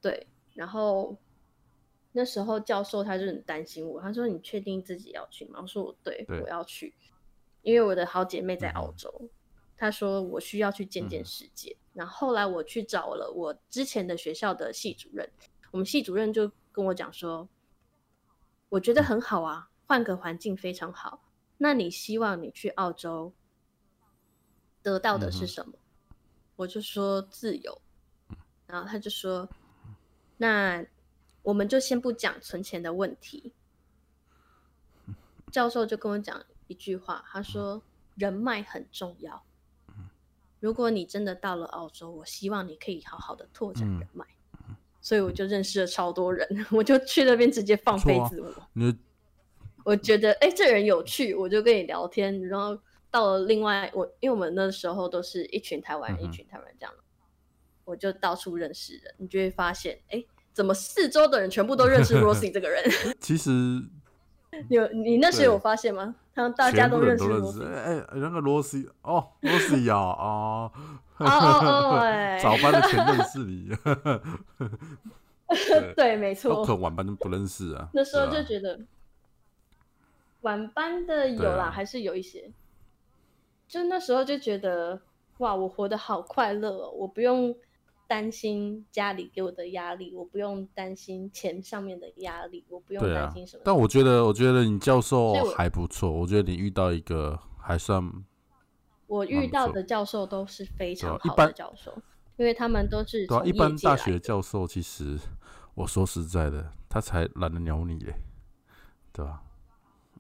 [0.02, 1.18] 对，然后
[2.14, 6.96] 那时候教授他就很担心我，他说：“你确定自己要去吗？”我说：“我对，对我要去，
[7.62, 9.14] 因为我的好姐妹在澳洲。
[9.20, 9.30] 嗯”
[9.76, 11.72] 他说：“我需要去见见世界。
[11.72, 15.30] 嗯”然后后来我去找了我之前的学校的系主任，
[15.72, 17.50] 我们系主任就跟我讲说。
[18.74, 21.22] 我觉得很好啊，换个环境非常好。
[21.60, 23.32] 那你希望你去澳洲
[24.82, 25.74] 得到的是什么？
[25.76, 26.16] 嗯、
[26.56, 27.80] 我就说自由。
[28.66, 29.48] 然后他就说
[30.38, 30.84] ：“那
[31.44, 33.54] 我们就先不讲存钱的问题。”
[35.54, 37.80] 教授就跟我讲一句话，他说
[38.18, 39.46] ：“人脉很重要。
[40.60, 44.26] 如果你真的到了澳洲，我希望你可以好好的拓展人脉。
[44.26, 44.43] 嗯、
[45.04, 48.50] 所以我就认识了超多人， 我就去那边直接放飞自我。
[48.72, 48.98] 你
[49.84, 52.42] 我觉得哎、欸，这人有趣，我就跟你聊天。
[52.48, 52.80] 然后
[53.12, 56.94] 到了另外我，因为我们那时候都是一群台湾人，嗯、一群台湾人这样，
[57.84, 59.14] 我就到处认识人。
[59.18, 62.82] 你就会发现，哎、欸，怎么四周的人全部都认识 Rosie 这个人？
[63.20, 63.52] 其实。
[64.70, 66.16] 有你那时有发现吗？
[66.36, 67.64] 他们大家都认识罗西。
[67.64, 70.72] 哎、欸，那个罗西哦，罗西呀，哦，
[71.18, 73.70] 哦哦哦，早班的前认识你。
[75.96, 76.66] 对，没错。
[76.66, 77.90] 可能晚班都不认识啊。
[77.94, 78.80] 那时候就觉得，
[80.42, 82.52] 晚班的有啦，啊、还是有一些。
[83.68, 85.02] 就那时候就觉得，
[85.40, 87.56] 哇，我活得好快乐哦，我不用。
[88.06, 93.64] 担心家里给我的压力，我不用担心钱上面的压力，我不用担心什么、啊。
[93.66, 96.12] 但我觉得，我觉得你教授还不错。
[96.12, 98.04] 我，我觉得你遇到一个还算，
[99.08, 101.94] 我遇到的教授都是非常好的教授，
[102.38, 104.68] 因为他们都是对、啊、一般大学教授。
[104.68, 105.20] 其实
[105.76, 108.14] 我说实在的，他才懒得鸟你嘞，
[109.12, 109.42] 对吧、啊？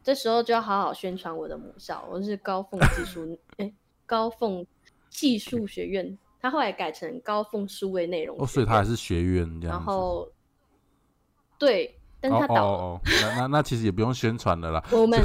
[0.03, 3.73] 这时候就要好好宣传我的母校，我是高凤技术，哎、欸，
[4.05, 4.65] 高凤
[5.09, 6.17] 技术学院。
[6.41, 9.77] 他后来改成高凤数位内容，哦，所以他还是学院这样。
[9.77, 10.29] 然后，
[11.57, 12.61] 对，但他倒了。
[12.61, 14.83] 哦哦哦、那那那其实也不用宣传了啦。
[14.91, 15.21] 我们，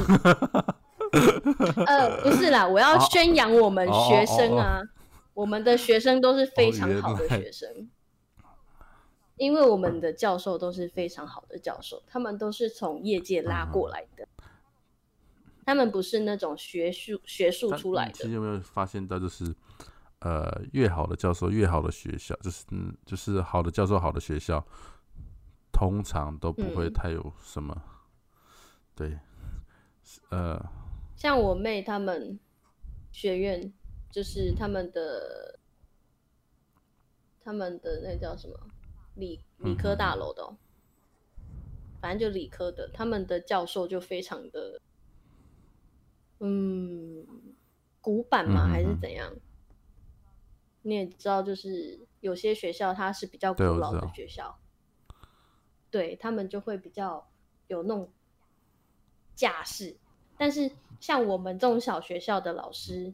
[1.85, 4.81] 呃， 不是啦，我要宣扬我们学生啊，
[5.33, 7.89] 我们的学生都是非常好的学生，
[8.43, 8.49] 哦、
[9.37, 14.45] 因为我们的教授都是非常好的教授，他们都是从业界拉过来的，嗯、
[15.65, 18.13] 他们不是那种学术学术出来的。
[18.13, 19.55] 其实有没有发现到就是？
[20.21, 24.61] 呃，越好的教授，越好的学校，就是嗯，就是好的教授，好的学校，
[25.71, 27.81] 通常都不会太有什么，嗯、
[28.93, 29.19] 对，
[30.27, 30.61] 呃，
[31.19, 32.39] 像我妹他们
[33.11, 33.73] 学院，
[34.09, 35.59] 就是他们的，
[37.43, 38.57] 他们的那叫什么
[39.15, 40.55] 理理科大楼的、
[41.99, 44.81] 反正就理科的，他们的教授就非常的，
[46.39, 47.27] 嗯，
[47.99, 49.29] 古板嘛，还是怎样？
[49.33, 49.41] 嗯
[50.81, 54.57] 你也知道，就是有些学校它是比较古老的学校，
[55.91, 57.29] 对，对他们就会比较
[57.67, 58.09] 有那种
[59.35, 59.97] 架势。
[60.39, 63.13] 但是像我们这种小学校的老师，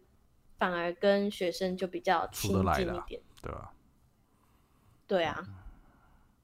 [0.58, 3.74] 反而跟学生就比较亲近一点，对吧？
[5.06, 5.46] 对啊，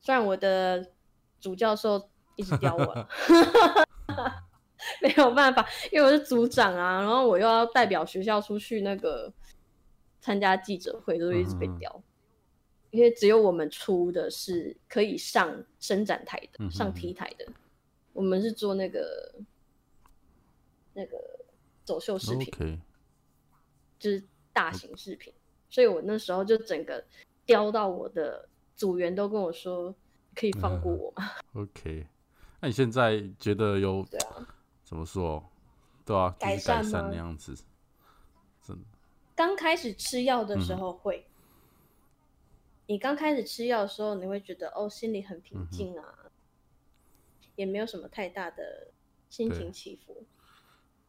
[0.02, 0.92] 虽然我的
[1.40, 3.08] 主教授一直刁我，
[5.02, 9.32] 没有办法，因为我是组长啊，然后我又要代表学校出去那个。
[10.24, 12.04] 参加记者会都一直被刁，嗯、
[12.92, 17.48] 因为只有我们出的是可以上伸展台的、嗯、上 T 台的，
[18.14, 19.34] 我们是做那个
[20.94, 21.18] 那个
[21.84, 22.80] 走秀视频，Okay.
[24.00, 25.34] 就是大型视频，
[25.70, 27.04] 所以我那时候就整个
[27.46, 29.94] 叼到我的组员都跟我说，
[30.36, 32.08] 可以放过我吗、嗯、？OK，
[32.60, 34.48] 那你现在觉得有对啊？
[34.84, 35.44] 怎么说？
[36.06, 37.10] 对啊，改善吗？
[37.12, 37.56] 那样子，
[38.64, 38.84] 真的。
[39.36, 41.32] 刚开始吃药的时候会，嗯、
[42.88, 46.32] 你刚开始吃药的时候，你会觉得哦，心里很平静啊，嗯、
[47.56, 48.88] 也没有什么太大的
[49.30, 50.26] 心情起伏，对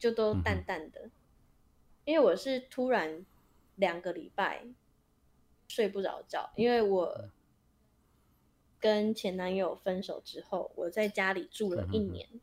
[0.03, 1.03] 就都淡淡的。
[1.03, 1.11] 嗯、
[2.07, 3.25] 因为我是突然
[3.77, 4.65] 两个礼拜
[5.69, 7.31] 睡不着觉，因为我
[8.81, 12.41] 跟前男友分手之后，我在家里住了一年，嗯、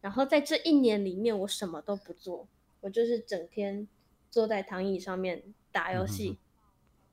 [0.00, 2.48] 然后在这一年里面，我什么都不做，
[2.80, 3.86] 我就是整天。
[4.30, 6.38] 坐在躺椅上面打游戏，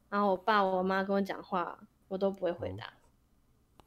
[0.09, 2.87] 然后我爸我妈跟我讲话，我都不会回答，
[3.77, 3.83] 哦、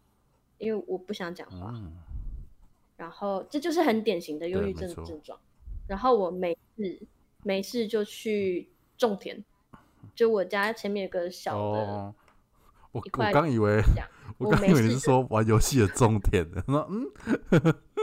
[0.57, 1.71] 因为我不想讲话。
[1.75, 1.93] 嗯、
[2.97, 5.39] 然后这就是很典型的忧郁症症状。
[5.89, 7.01] 然后我没事
[7.43, 9.43] 没事就去种田，
[10.15, 12.15] 就我家前面有个小的、哦，
[12.93, 13.83] 我我刚以为
[14.39, 17.05] 我刚以为你是说玩游戏的种田的，嗯，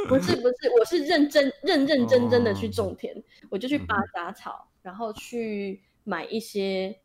[0.09, 4.67] 不是不是，我是认真认认真真的去种田，哦、我就去拔杂草。
[4.67, 6.95] 嗯然后去买一些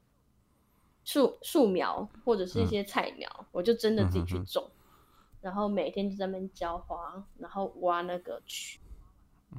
[1.02, 4.70] 树树苗或者是一些菜苗，嗯、我就真的自己去种，
[5.40, 8.78] 然后每天就在那边浇花，然后挖那个渠，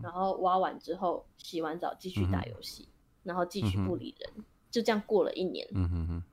[0.02, 5.68] 然后挖完之后洗完澡继续打游戏，嗯、然后继续不理人，嗯、就这样过了一年。
[5.74, 6.24] 嗯、哼哼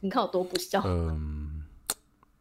[0.00, 0.80] 你看我多不孝。
[0.84, 1.64] 嗯、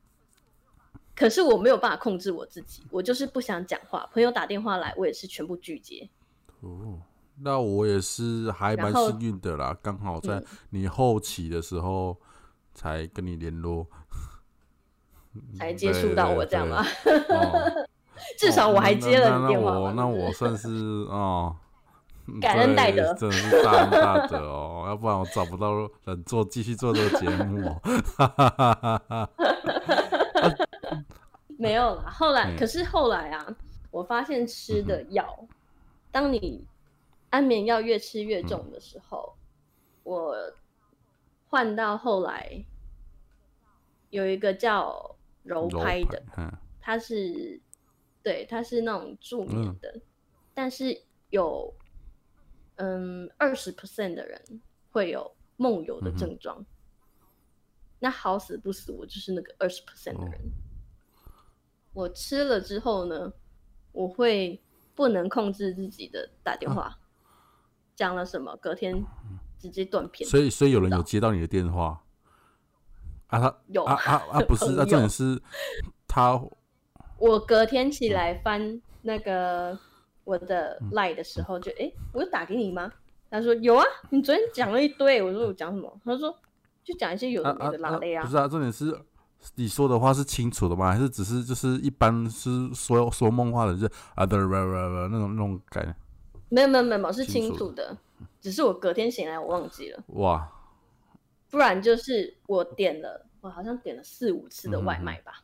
[1.16, 4.10] 可是我没有办法控制我自己，我就是不想讲话。
[4.14, 6.10] 朋友打电话来，我也是全部拒接。
[6.60, 7.02] 哦。
[7.44, 12.16] 那我也是还蛮幸运的啦，刚好在你后期的时候
[12.76, 13.88] 才跟你联络，
[15.58, 16.86] 才接触到我这样吗？
[18.38, 19.92] 至少我还接了你电话。
[19.94, 20.70] 那我算是
[21.10, 21.56] 哦，
[22.42, 25.74] 感恩戴德，真的是大恩大德哦，要不然我找不到
[26.06, 29.30] 人做继续做这个节目哦。
[31.58, 33.46] 没有啦，后来可是后来啊，
[33.92, 35.48] 我发现吃的药，嗯、
[36.12, 36.66] 当你
[37.30, 39.38] 安眠药越吃越重的时候，嗯、
[40.04, 40.36] 我
[41.50, 42.66] 换到后来
[44.10, 47.60] 有一个叫柔拍的，拍它是
[48.24, 50.02] 对，它是那种助眠的，嗯、
[50.54, 51.74] 但是有
[52.76, 56.66] 嗯二十 percent 的人会有梦游的症状，嗯、
[58.00, 60.40] 那好死不死，我就是那个二十 percent 的人。
[60.40, 60.70] 哦
[61.94, 63.34] 我吃了之后呢，
[63.92, 64.62] 我会
[64.96, 66.98] 不能控制自己的打电话，
[67.98, 69.04] 讲、啊、了什么，隔天
[69.60, 70.30] 直接断片。
[70.30, 72.02] 所以，所以有人有接到你的电话
[73.28, 73.40] 啊？
[73.42, 74.40] 他有啊啊啊！
[74.48, 75.42] 不是， 那重点是
[76.08, 76.42] 他。
[77.22, 79.78] 我隔天起来翻那个
[80.24, 82.92] 我的 line 的时候就，哎，我有打给你吗？
[83.30, 85.22] 他说有啊，你昨天讲了一堆。
[85.22, 86.02] 我说我讲什么？
[86.04, 86.36] 他说
[86.84, 88.24] 就讲一些有的没的拉类啊。
[88.24, 89.00] 不是啊，重点是。
[89.56, 90.92] 你说的话是清楚的吗？
[90.92, 94.58] 还是只是就是一般是说说梦话的，就是啊对对对
[95.10, 95.96] 那种那种感觉？
[96.50, 97.96] 没有没有没有，是清楚的，
[98.40, 100.04] 只是我隔天醒来我忘记了。
[100.08, 100.52] 哇！
[101.50, 105.42] 不然就是我点了，我好像点了四五次的外卖吧。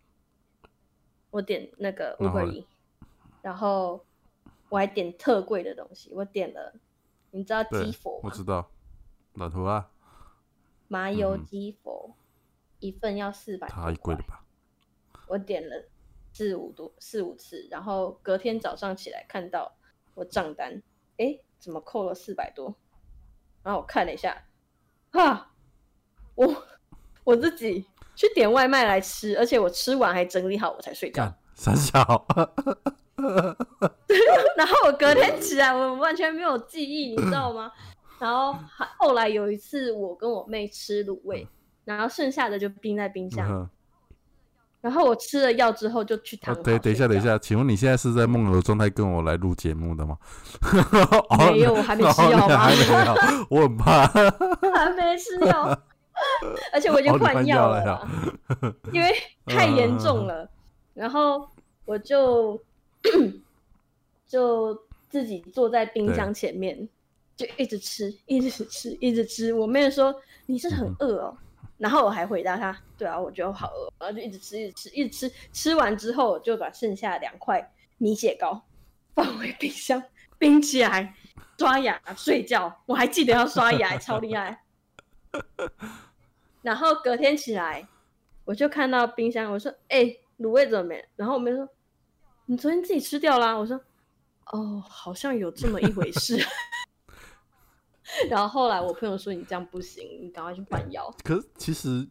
[1.38, 2.65] 我点那个 Uber Eats，
[3.43, 4.04] 然后
[4.69, 6.73] 我还点特贵的东西，我点了，
[7.30, 8.21] 你知道鸡佛吗？
[8.23, 8.71] 我知道，
[9.34, 9.91] 老头啊，
[10.88, 12.10] 麻油鸡佛。
[12.10, 12.23] 嗯
[12.80, 14.45] 一份要四百，太贵了吧？
[15.26, 15.89] 我点了
[16.32, 19.76] 四五多四五次，然后隔天早上起来看到
[20.13, 20.84] 我账单，
[21.17, 22.76] 哎，怎么扣了四百多？
[23.63, 24.45] 然后我看了一下，
[25.12, 25.52] 哈，
[26.36, 26.67] 我
[27.23, 31.34] 我自己去点外卖来吃，而且我吃完还整理好我才睡觉。
[31.53, 31.99] 三小，
[34.58, 37.71] 然后我隔天起来，我完全没有记忆，你知道吗？
[38.19, 41.47] 然后还后来有一次，我跟我妹吃卤味。
[41.86, 43.49] 然后剩下的就冰在冰箱。
[43.49, 43.69] 嗯、
[44.82, 46.53] 然后我吃了药之后就去躺。
[46.62, 50.17] 对、啊，等一下，等一下，请问你现在是在梦游状态跟我来录节目的吗？
[51.38, 52.58] 没有，我还没吃药吗？
[52.58, 53.15] 还没有，
[53.49, 54.06] 我很怕。
[54.75, 55.80] 还没吃药，
[56.73, 58.08] 而且我已经换药了，了
[58.91, 59.13] 因为
[59.45, 60.43] 太严重了。
[60.43, 60.49] 嗯、
[60.93, 61.47] 然后
[61.86, 62.62] 我就
[64.27, 64.75] 就
[65.10, 66.88] 自己坐在冰箱前面，
[67.36, 69.53] 就一直吃，一直吃，一直吃。
[69.53, 70.13] 我妹说
[70.47, 71.38] ：“你是很饿哦。
[71.38, 75.36] 嗯”然后我还回答她，对啊，我觉得我好饿，然后就一直吃，一直吃，一直吃。
[75.53, 78.63] 吃完之后，我就把剩下两块米血糕
[79.13, 80.03] 放回冰箱，
[80.38, 81.13] 冰起来，
[81.58, 82.82] 刷牙睡觉。
[82.88, 84.63] 我还记得要刷牙，超厉害。
[86.67, 87.88] 然后隔天起来，
[88.43, 91.65] 我就看到冰箱，我说：“哎、欸，卤味怎么没？”然后我妹说
[92.47, 93.80] ：“你昨天自己吃掉啦。”我说
[94.51, 96.38] ：“哦，好像有这么一回事。
[98.30, 101.10] ”然后后来我朋友说，你这样不行，你赶快去换药。
[101.23, 102.06] 可是其实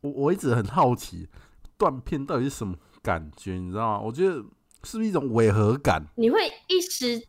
[0.00, 1.28] 我我一直很好奇，
[1.78, 4.00] 断片到底是什么感觉，你知道吗？
[4.00, 4.34] 我觉得
[4.82, 6.04] 是不是一种违和感？
[6.16, 7.24] 你会一时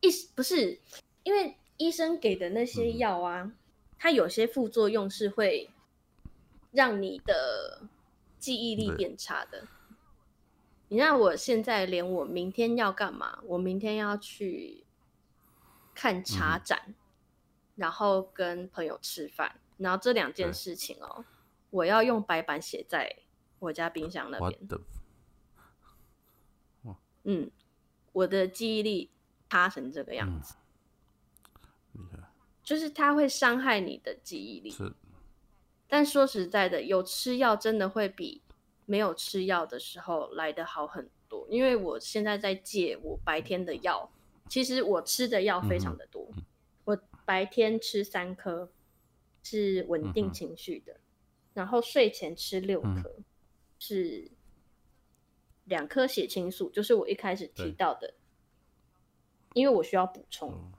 [0.00, 0.80] 一时不是，
[1.22, 3.52] 因为医生给的那些药啊，嗯、
[3.98, 5.68] 它有些副作用是会
[6.78, 7.82] 让你的
[8.38, 9.66] 记忆力变差的。
[10.86, 13.40] 你让我现在连我明天要干嘛？
[13.42, 14.84] 我明天要去
[15.92, 16.80] 看茶展。
[16.86, 16.94] 嗯
[17.78, 21.24] 然后跟朋友吃饭，然后这两件事情哦，
[21.70, 23.20] 我要用白板写在
[23.60, 24.66] 我家冰箱那边。
[24.66, 24.80] 的
[27.22, 27.48] 嗯，
[28.10, 29.12] 我的记忆力
[29.48, 30.56] 差成这个样子，
[31.94, 32.08] 嗯、
[32.64, 34.70] 就是它会伤害你的记忆力。
[34.70, 34.92] 是
[35.88, 38.42] 但说实在的，有吃药真的会比
[38.86, 41.46] 没有吃药的时候来的好很多。
[41.50, 44.10] 因为我现在在戒我白天的药，
[44.48, 46.28] 其实我吃的药非常的多。
[46.36, 46.44] 嗯
[47.26, 48.70] 白天吃三颗
[49.42, 51.00] 是稳定情绪的，嗯、
[51.52, 53.24] 然后睡前吃六颗、嗯、
[53.78, 54.30] 是
[55.64, 58.14] 两颗血清素，就是我一开始提到的，
[59.52, 60.72] 因为我需要补充，嗯、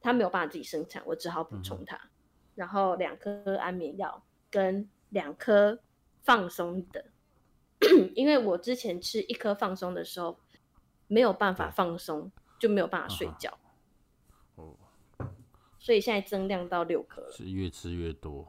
[0.00, 1.96] 它没有办法自己生产，我只好补充它。
[1.96, 2.10] 嗯、
[2.54, 4.24] 然后两颗安眠药
[4.54, 5.80] 跟两颗
[6.22, 7.06] 放松的，
[8.14, 10.38] 因为我之前吃一颗放松的时候
[11.08, 13.58] 没有办法放松，就没有办法睡觉。
[15.80, 18.46] 所以现在增量到六颗了，是越吃越多。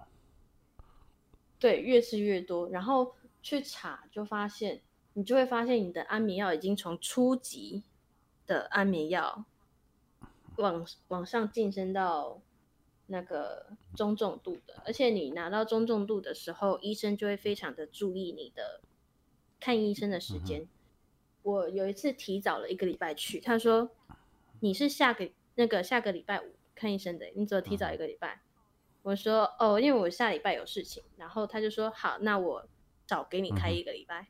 [1.58, 4.84] 对，越吃越多，然后去查就发现，
[5.14, 7.84] 你就会发现你的安眠药已经从初级
[8.46, 9.44] 的安眠药
[10.58, 12.40] 往往上晋升到
[13.08, 18.82] 那个中重度的，而且你拿到中重度的时候，医生就会非常的注意你的
[19.60, 20.62] 看医生的时间。
[20.62, 20.70] 嗯、
[21.44, 23.90] 我有一次提早了一个礼拜去，他说
[24.60, 25.30] 你是下个。
[25.58, 28.42] 那个下个礼拜五看医生的，你只有提早一个礼拜。
[28.44, 28.52] 嗯”
[29.04, 32.68] 我说：“哦，因为我下礼拜有事情。”然后他就说：“好，那我
[33.06, 34.24] 早给你开一个礼拜。
[34.24, 34.28] 嗯”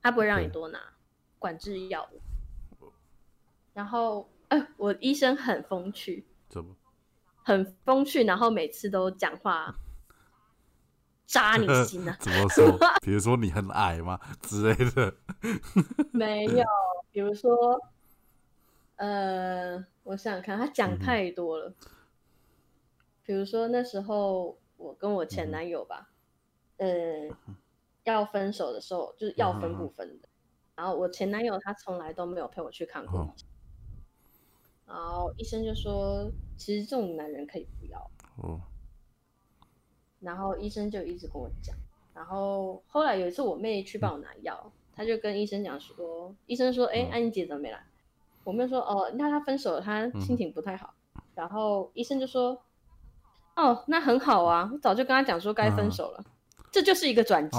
[0.00, 0.94] 他不会让你多拿
[1.40, 2.92] 管制药物。
[3.74, 6.76] 然后，哎，我医生很风趣，怎么？
[7.44, 9.74] 很风趣，然后每次都讲话
[11.26, 12.16] 扎你心啊？
[12.20, 12.78] 怎么说？
[13.02, 15.14] 比如说你很矮吗之类的？
[16.12, 16.64] 没有，
[17.10, 17.80] 比如说，
[18.96, 21.68] 呃，我想想看，他讲太多了。
[21.68, 21.88] 嗯、
[23.24, 26.10] 比如说那时候我跟我前男友吧，
[26.76, 27.36] 嗯、呃，
[28.04, 30.28] 要分手的时候就是要分不分的。
[30.28, 30.30] 嗯、
[30.76, 33.20] 然后我前男友他从来都没有陪我去看过。
[33.20, 33.34] 嗯
[34.84, 36.30] 然后医生就说，
[36.62, 37.98] 其实这种男人可以不要。
[38.36, 38.60] 哦。
[40.20, 41.74] 然后医生就一直跟我讲，
[42.14, 47.84] 然后后来有一次我妹去帮我拿药，她、就跟医生讲说，医生说，哎、嗯，安妮姐怎么没来？
[48.44, 50.94] 我妹说，哦，那她分手了，她心情不太好。
[51.16, 52.62] 嗯、然后医生就说，
[53.56, 57.58] 哦，那很好啊，我早就跟她讲说该分手了，嗯、这就是一个转机。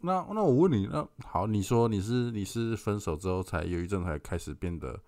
[0.00, 4.98] 那那我问你，那好，你说你是你是分手之后才忧郁症才开始变得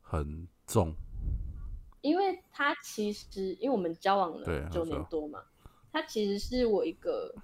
[0.00, 0.48] 很。
[0.64, 0.94] 重，
[2.02, 5.42] 因为他其实，因为我们交往了九年多嘛，
[5.90, 7.34] 他其实是我一个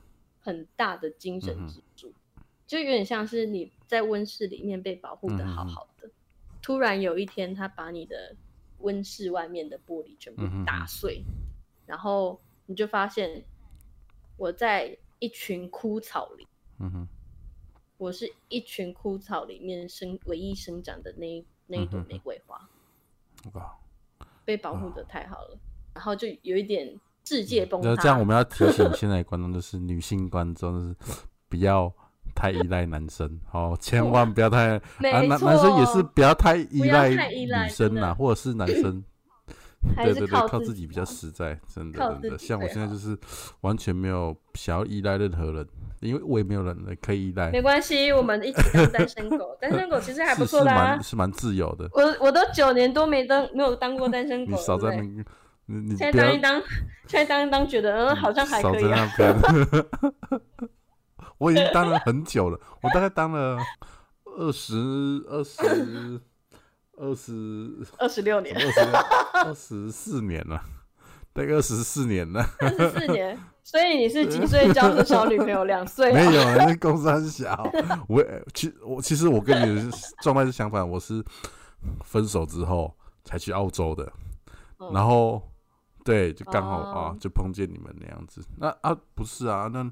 [0.40, 6.12] 很大的精神支柱，嗯、就有点像是你在温室里面被保护的好好的，嗯、
[6.60, 8.36] 突然有一天他把你的
[8.80, 11.32] 温室外面的玻璃全部打碎，嗯、
[11.86, 13.44] 然后你就发现
[14.36, 16.46] 我在一群枯草里，
[16.78, 17.08] 嗯、哼。
[17.96, 22.70] 我是一群枯草里面生唯一生长的那那一朵玫瑰花。
[24.48, 25.58] 被保护的太好了，哦、
[25.92, 26.90] 然后就有一点
[27.26, 27.90] 世界崩塌。
[27.90, 30.96] 那这样我们要 提醒现在观众，就是女性观众，就是
[31.50, 31.92] 不要
[32.34, 39.04] 太依赖男生，哦，千万不要太啊，男男生也是不要太依赖女生呐，或者是男生，
[39.96, 42.38] 对对对，靠自己比较实在，真的真的。
[42.38, 43.16] 像我现在就是
[43.60, 45.66] 完全没有想要依赖任何人。
[46.00, 49.58] 因为我也没有人可以依赖，没关系，我们一起当单身狗。
[49.60, 51.88] 单身狗其实还不错的啊，是蛮自由的。
[51.92, 55.24] 我我都九年多没当没有当过单身狗，你少在那，你
[55.66, 56.62] 你现在当一当，
[57.08, 58.82] 现在当一当，觉得嗯好像还可以。
[58.82, 59.84] 少在那边，
[61.38, 63.58] 我已经当了很久了，我大概当了
[64.24, 64.76] 二十
[65.28, 66.20] 二十
[66.98, 68.56] 二十二十六年，
[69.44, 70.62] 二十四年了，
[71.32, 73.38] 大概二十四年了，二十四年。
[73.62, 75.64] 所以你是几岁交的小女朋友？
[75.64, 76.10] 两岁？
[76.10, 77.70] 没有，那公司很小。
[78.08, 78.24] 我
[78.54, 79.90] 其我其实我跟你的
[80.22, 81.22] 状态是相反，我是
[82.02, 84.10] 分手之后才去澳洲的，
[84.78, 85.42] 嗯、然后
[86.02, 88.42] 对，就刚好、嗯、啊，就碰见你们那样子。
[88.56, 89.86] 那啊，不是啊，那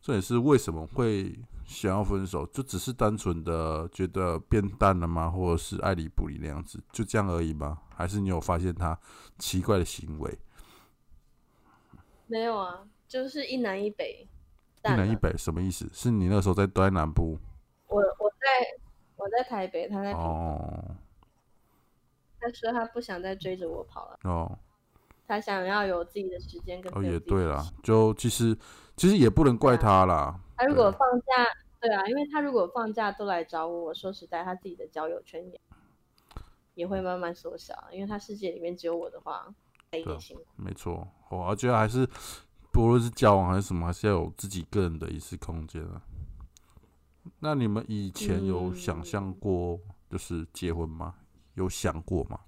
[0.00, 1.36] 这也是为什么会
[1.66, 2.46] 想要分手？
[2.46, 5.30] 就只是单纯的觉得变淡了吗？
[5.30, 6.82] 或者是爱理不理那样子？
[6.92, 7.78] 就这样而已吗？
[7.94, 8.98] 还是你有发现他
[9.38, 10.38] 奇怪的行为？
[12.26, 14.26] 没有啊，就是一南一北。
[14.84, 15.88] 一南一北什么意思？
[15.92, 17.38] 是你那时候在都在南部？
[17.88, 18.46] 我我在
[19.16, 20.96] 我在台北，他在哦。
[22.40, 24.18] 他说他不想再追着我跑了。
[24.24, 24.58] 哦。
[25.26, 26.92] 他想要有自己的时间跟。
[26.94, 28.54] 哦，也对啦，就其实
[28.94, 30.38] 其实也不能怪他啦。
[30.56, 31.46] 他如果放假，
[31.80, 35.60] 对，啊，因为他如果放假都来找我，我说实在，他自己的交友圈也
[36.74, 39.54] 也会慢慢缩小，因为他世界里面只有我的话。
[39.90, 40.04] 对，
[40.56, 42.04] 没错，我觉得还是
[42.72, 46.02] 不论是交往还是什么，还是要有自己个人的隐私空间啊。
[47.38, 49.78] 那你们以前有想象过
[50.10, 51.14] 就是结婚吗？
[51.16, 51.24] 嗯、
[51.54, 52.40] 有想过吗？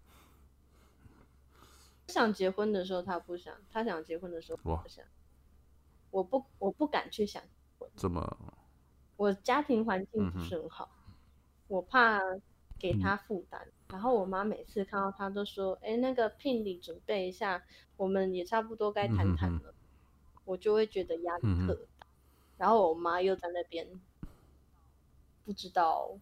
[2.08, 5.04] 想结婚的时候他不想，他想结婚的时候我不想。
[6.10, 7.42] 我不，我不敢去想。
[7.96, 8.36] 这么？
[9.16, 11.14] 我家庭环境不是很好，嗯、
[11.68, 12.20] 我怕
[12.78, 13.60] 给他负担。
[13.66, 17.62] 嗯然后我妈每次看到他都说：“哎，那个聘礼准备一下，
[17.96, 19.58] 我们也差不多该谈谈了。
[19.58, 19.74] 嗯哼哼”
[20.44, 22.04] 我就会觉得压力特大。
[22.04, 22.08] 嗯、
[22.58, 23.88] 然后我妈又在那边
[25.44, 26.18] 不知道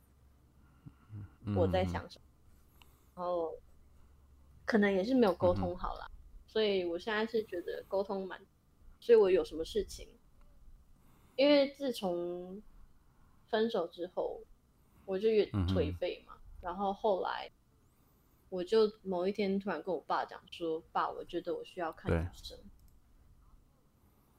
[1.57, 2.25] 我在想什么，
[2.83, 2.87] 嗯、
[3.17, 3.55] 然后
[4.67, 6.07] 可能也是没有沟通好啦。
[6.11, 6.15] 嗯、
[6.47, 8.39] 所以我现在是觉得沟通蛮，
[9.01, 10.07] 所以我有什么事情，
[11.37, 12.63] 因为自从
[13.51, 14.43] 分手之后，
[15.05, 16.35] 我就越颓废嘛。
[16.35, 17.51] 嗯然后后来，
[18.49, 22.59] 我就某一天突然跟我爸讲说：“爸，我觉得我需要看医生。”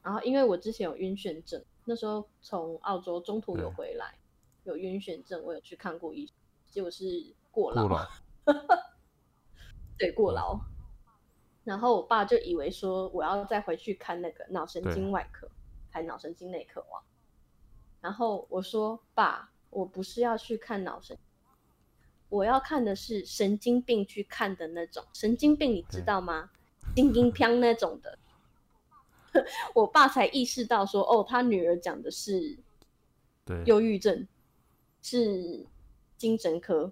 [0.02, 4.18] 然后因为我之前有晕眩症，那时候从澳洲中途有回来，
[4.64, 6.36] 有晕眩症，我有去看过医生，
[6.72, 7.06] 结果是
[7.52, 7.88] 过劳。
[7.88, 8.08] 过劳
[10.00, 10.60] 对，过劳。
[11.64, 15.48] 然后我爸就以为说我要再回去看那个脑神经外科，
[15.96, 17.00] 还脑神经内科啊。
[18.02, 21.18] 然后我说：“爸，我不是要去看脑神。”
[22.28, 26.50] 我要看的是神经病去看的那种神经病，你知道吗？
[26.94, 28.20] 精英片那种的。
[29.74, 32.58] 我爸才意识到说，哦，他女儿讲的是
[33.46, 34.28] 对忧郁症，
[35.02, 35.66] 是
[36.18, 36.92] 精神科。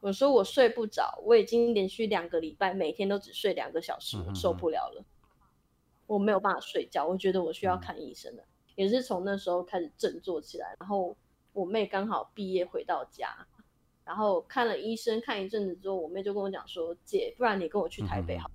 [0.00, 5.02] 我说我睡不着，我已经连续两个礼拜每天都只睡两个小时，我受不了了，
[6.10, 8.42] 我没有办法睡觉，我觉得我需要看医生了。
[8.74, 11.16] 也是从那时候开始振作起来，然后
[11.52, 13.46] 我妹刚好毕业回到家，
[14.04, 18.50] 然后看了医生看一阵子之后，我妹就跟我讲说：“姐，不然你跟我去台北好。”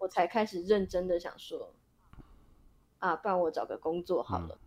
[0.00, 1.74] 我才开始认真的想说
[2.98, 4.58] ：“啊，不然我找个工作好了。”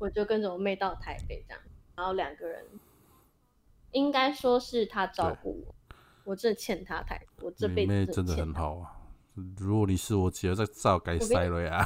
[0.00, 1.62] 我就跟着我妹到台北这样，
[1.94, 2.64] 然后两个人。
[3.92, 5.74] 应该说是她照顾我，
[6.24, 9.00] 我真的欠她太多，我这辈子真的，真的很好啊。
[9.34, 11.84] 如果你是我姐，再照该塞了呀。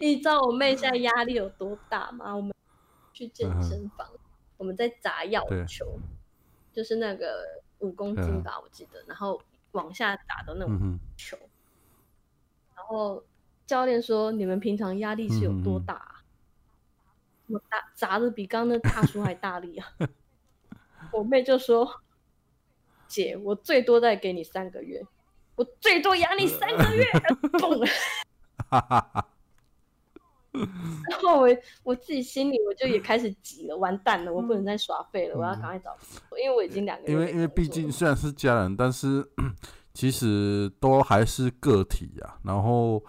[0.00, 2.34] 你知道我妹现在压力有多大吗？
[2.34, 2.54] 我们
[3.12, 4.18] 去健身房，嗯、
[4.58, 5.98] 我们在砸药球，
[6.72, 7.44] 就是那个
[7.78, 9.40] 五公斤吧，我记得，然后
[9.72, 11.36] 往下打的那种球。
[11.36, 11.50] 嗯、
[12.76, 13.24] 然后
[13.66, 16.20] 教练说：“你们平常压力是有多大、啊？”嗯
[17.46, 19.86] 我打砸的比刚刚那大叔还大力啊！
[21.12, 21.86] 我妹就说
[23.08, 25.04] ：“姐，我最多再给你三个月，
[25.56, 27.04] 我最多养你三个月。
[27.58, 27.80] ”蹦！
[30.52, 31.48] 然后我
[31.82, 35.96] 我自己心里我就也开始急了，完蛋了，我不能再耍废了，我要赶快找，
[36.42, 37.12] 因为我已经两个月。
[37.12, 39.26] 因为因为毕竟虽然是家人，但是
[39.92, 42.38] 其实都还是个体呀、啊。
[42.44, 43.02] 然后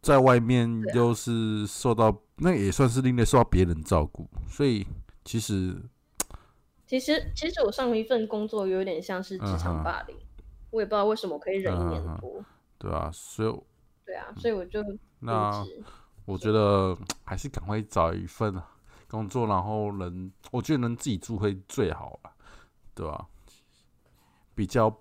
[0.00, 2.22] 在外面又是受到。
[2.40, 4.86] 那也算是另类受到别人照顾，所以
[5.24, 5.76] 其实，
[6.88, 12.44] 其实其实我上一份工作有点像是职场霸凌，嗯、我也不知道为什么可以忍一年多，嗯、
[12.78, 13.62] 对啊，所以，
[14.06, 14.82] 对啊，所以我就
[15.20, 15.64] 那
[16.24, 18.60] 我觉得还是赶快找一份
[19.08, 22.34] 工作，然后能我觉得能自己住会最好吧，
[22.94, 23.28] 对吧、啊？
[24.56, 24.92] 比较，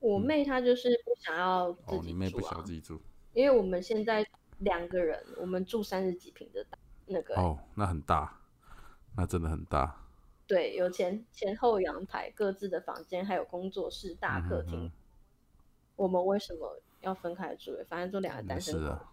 [0.00, 3.00] 我妹她就是不想要自己住、啊哦、你妹不想自己住，
[3.34, 4.26] 因为我们现在。
[4.60, 8.30] 两个人，我们住三十几平的大那个哦，那很大，
[9.16, 9.96] 那真的很大。
[10.50, 14.86] 对，有前前后阳台，各自的房间，还有工作室、大客厅。
[14.86, 14.92] 嗯嗯，
[15.94, 17.70] 我们为什么要分开住？
[17.86, 18.74] 反正就两个单身。
[18.74, 19.06] 是的。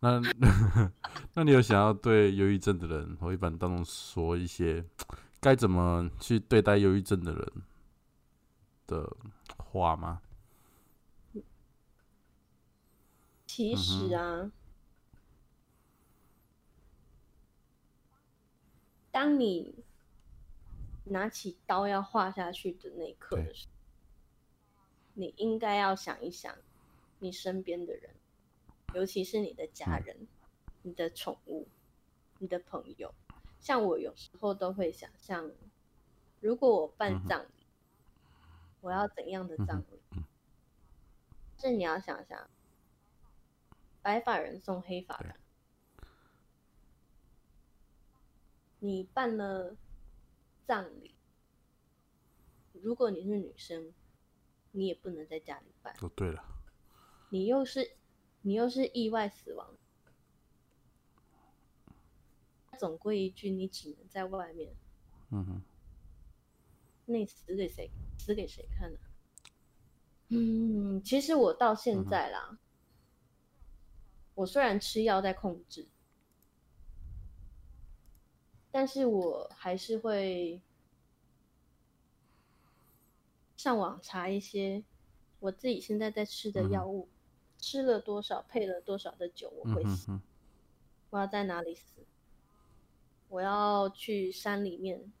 [0.00, 0.20] 那
[1.32, 4.84] 那你有想要对忧郁症的人，或一般当中说一些
[5.40, 7.52] 该怎么去对待忧郁症的人
[8.86, 9.16] 的
[9.56, 10.20] 话吗？
[13.46, 14.40] 其实啊。
[14.42, 14.52] 嗯
[19.12, 19.79] 当你
[21.10, 23.72] 拿起刀要划下去的那一刻的时候，
[25.14, 26.56] 你应该要想一想
[27.18, 28.14] 你身边的人，
[28.94, 30.28] 尤其是你的家人、
[30.82, 31.66] 你的宠物、
[32.38, 33.12] 你的朋友。
[33.58, 35.50] 像我有时候都会想象，
[36.40, 37.66] 如果我办葬礼，
[38.80, 40.24] 我要怎样的葬礼？
[41.58, 42.48] 这你要想想，
[44.00, 45.34] 白发人送黑发人。
[48.78, 49.76] 你办了
[50.70, 51.16] 葬礼，
[52.80, 53.92] 如果你是女生，
[54.70, 55.92] 你也不能在家里办。
[56.00, 56.44] 哦，对了，
[57.30, 57.96] 你又是
[58.42, 59.76] 你又是意外死亡，
[62.78, 64.72] 总归一句，你只能在外面。
[65.30, 65.62] 嗯哼，
[67.06, 67.90] 那你死给谁？
[68.16, 69.00] 死给谁看呢？
[70.28, 72.58] 嗯，其实我到现在啦，嗯、
[74.36, 75.88] 我虽然吃药在控制。
[78.72, 80.60] 但是我还是会
[83.56, 84.84] 上网查一些
[85.40, 87.14] 我自己现在在吃的药物，嗯、
[87.58, 90.12] 吃了多少，配了多少的酒，我会死。
[90.12, 90.22] 嗯、哼哼
[91.10, 92.06] 我要在哪里死？
[93.28, 95.12] 我要去山里面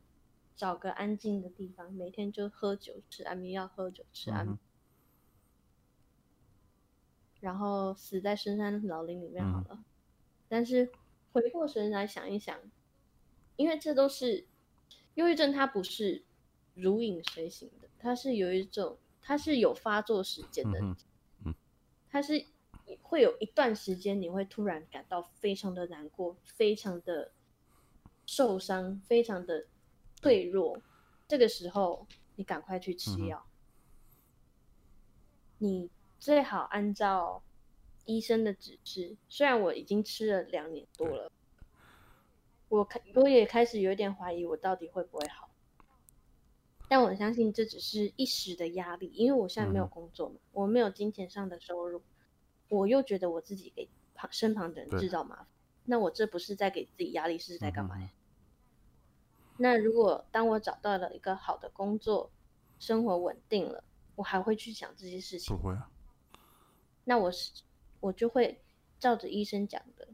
[0.54, 4.58] 找个安静的地方，每天就喝酒吃安眠药，喝酒吃安眠，嗯、
[7.40, 9.68] 然后死在深山老林里面好了。
[9.70, 9.84] 嗯、
[10.48, 10.92] 但是
[11.32, 12.56] 回过神来想一想。
[13.60, 14.46] 因为这都是
[15.16, 16.24] 忧郁症，它不是
[16.72, 20.80] 如影随形的，它是有一种，它是有发作时间的，
[22.08, 22.46] 它是
[23.02, 27.32] 会有一段时间，你会突然感到非常的难过，非常的
[28.24, 29.66] 受伤，非常的
[30.16, 30.80] 脆弱，
[31.28, 32.06] 这个时候
[32.36, 33.44] 你赶快去吃药，
[35.58, 37.42] 你最好按照
[38.06, 41.30] 医生的指示，虽然我已经吃了两年多了。
[42.70, 45.50] 我开，我也开始有点怀疑，我到底会不会好？
[46.88, 52.00] 但我相信这只是一时的压力，因为我现在没有工作嘛，嗯、我没有金钱上的收入，
[52.68, 55.46] 我又觉得我自己给旁身旁的人制造麻烦，
[55.84, 58.06] 那我这不是在给自己压力，是在干嘛呀？
[58.06, 58.16] 嗯
[59.62, 62.32] 那如果当我找到了一个好的工作，
[62.78, 65.54] 生活稳定了，我还会去想这些事情？
[65.54, 65.90] 不会啊。
[67.04, 67.52] 那我是
[68.00, 68.58] 我就会
[68.98, 70.08] 照着医生讲的，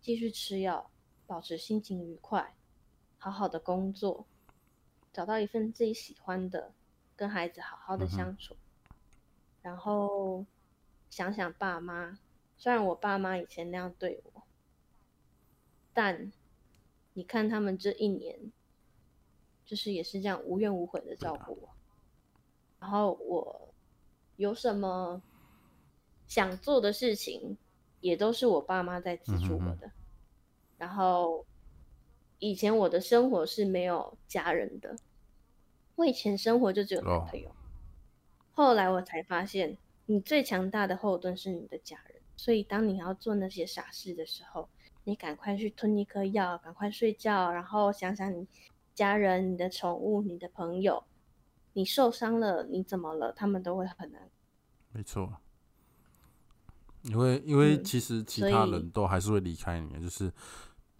[0.00, 0.90] 继续吃药，
[1.26, 2.54] 保持心情愉快，
[3.18, 4.26] 好好的工作，
[5.12, 6.72] 找到一份自己喜欢的，
[7.16, 8.96] 跟孩子好好的相处，嗯、
[9.62, 10.44] 然后
[11.10, 12.18] 想想爸妈，
[12.56, 14.42] 虽然我爸妈以前那样对我，
[15.92, 16.32] 但
[17.12, 18.52] 你看他们这一年。
[19.66, 21.70] 就是也是这样无怨无悔的照顾我，
[22.78, 23.72] 然后我
[24.36, 25.22] 有什么
[26.26, 27.56] 想做的事情，
[28.02, 29.90] 也都是我爸妈在资助我的。
[30.78, 31.44] 然后
[32.38, 34.96] 以前我的生活是没有家人的，
[35.96, 37.50] 我以前生活就只有男朋友。
[38.52, 42.20] 后来我才发现，你最强大的后盾是你的家人。
[42.36, 44.68] 所以当你要做那些傻事的时候，
[45.04, 48.46] 你赶快去吞一颗药，赶快睡觉，然后想想你。
[48.94, 51.02] 家人、你的宠物、你的朋友，
[51.72, 53.32] 你受伤了，你怎么了？
[53.32, 54.30] 他们都会很难。
[54.92, 55.40] 没错，
[57.04, 60.32] 因为因为其实其他人都还是会离开你，嗯、就是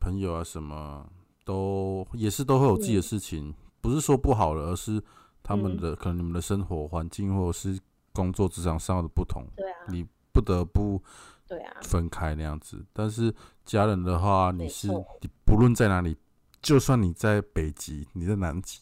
[0.01, 1.07] 朋友啊，什么
[1.45, 5.03] 都也是都会有自己的事情，嗯、不是说不好了，而是
[5.43, 7.79] 他们的、嗯、可能你们的生活环境或者是
[8.13, 11.03] 工作职场上的不同，对啊，你不得不
[11.49, 12.85] 对啊分开那样子。
[12.93, 13.35] 但是
[13.65, 16.17] 家人的话，你是你不论在哪里。
[16.63, 18.81] 就算你在北极，你在南极，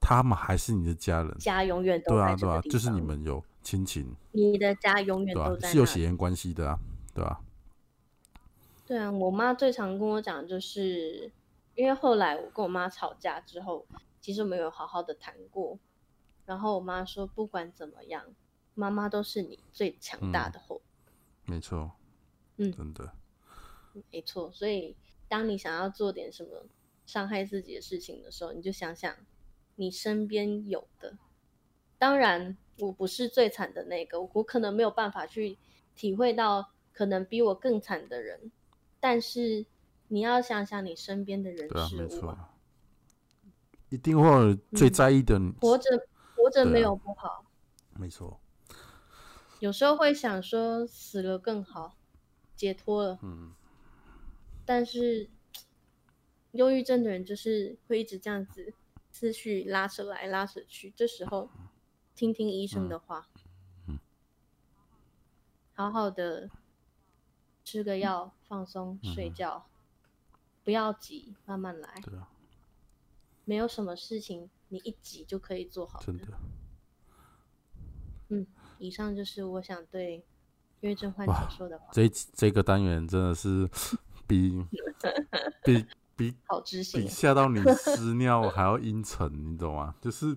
[0.00, 1.32] 他们还是你的家人。
[1.38, 2.24] 家永远都在。
[2.24, 4.14] 对啊，对啊，就是你们有亲情。
[4.32, 5.68] 你的家永远都在。
[5.68, 6.78] 是有血缘关系的啊，
[7.14, 7.40] 对吧？
[8.86, 11.30] 对啊，我妈最常跟我讲，就是
[11.74, 13.86] 因为后来我跟我妈吵架之后，
[14.20, 15.78] 其实没有好好的谈过。
[16.46, 18.24] 然后我妈说，不管怎么样，
[18.74, 20.80] 妈妈都是你最强大的后。
[21.46, 21.92] 嗯，没错。
[22.56, 23.12] 嗯，真的。
[24.10, 24.96] 没错，所以
[25.28, 26.66] 当你想要做点什么。
[27.06, 29.12] 伤害自己的事情的时候，你就想想
[29.74, 31.18] 你身边有的。
[31.98, 35.58] 当然，我不是最惨的那个，我可能没有办法去
[35.94, 38.50] 体会到可能比我更惨的人。
[38.98, 39.64] 但是
[40.08, 42.54] 你要想想你身边的人事物，啊，
[43.88, 45.38] 一定会有最在意的。
[45.38, 46.06] 嗯、活着，
[46.36, 47.44] 活着没有不好。
[47.96, 48.40] 没错。
[49.58, 51.96] 有时候会想说死了更好，
[52.56, 53.18] 解脱了。
[53.22, 53.52] 嗯。
[54.64, 55.28] 但是。
[56.54, 58.74] 忧郁症的人就是会一直这样子，
[59.12, 60.92] 思绪拉扯来拉扯去。
[60.96, 61.48] 这时候，
[62.20, 63.26] 听听医生的话，
[63.86, 63.98] 嗯嗯、
[65.72, 66.50] 好好的
[67.64, 69.64] 吃个药，放松，睡觉，
[70.30, 71.88] 嗯、不要急，慢慢来。
[72.18, 72.28] 啊、
[73.46, 76.04] 没有什么事情你一急就可以做好的。
[76.04, 76.26] 真的。
[78.28, 78.46] 嗯，
[78.76, 80.22] 以上就是我想对
[80.80, 81.88] 忧郁症患者说的话。
[81.90, 83.66] 这这个单元真的是
[84.28, 84.62] 比
[85.64, 85.86] 比。
[86.20, 89.94] 比好知性，比吓到你屎尿还要阴沉，你懂吗？
[90.02, 90.36] 就是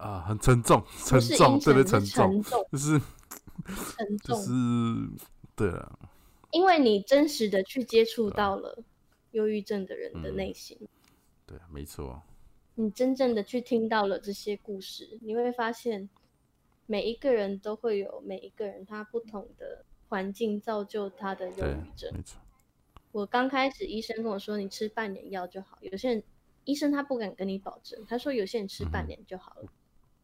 [0.00, 2.42] 啊、呃，很沉重，沉重，特别沉重，
[2.72, 2.98] 就是
[3.96, 4.50] 沉重，就是
[5.54, 5.98] 对啊。
[6.52, 8.82] 因为你真实的去接触到了
[9.32, 10.88] 忧郁症的人的内心，嗯、
[11.46, 12.22] 对，没错。
[12.74, 16.08] 你真正的去听到了这些故事，你会发现
[16.86, 22.40] 每一个人都会有每一个人他不同的环境造就他的忧郁症，没错。
[23.12, 25.76] 我刚开始，医生跟我说，你吃半年药就好。
[25.82, 26.22] 有些人，
[26.64, 29.62] 医生他不敢跟你保证，他说有些人吃半年就好了。
[29.64, 29.68] 嗯、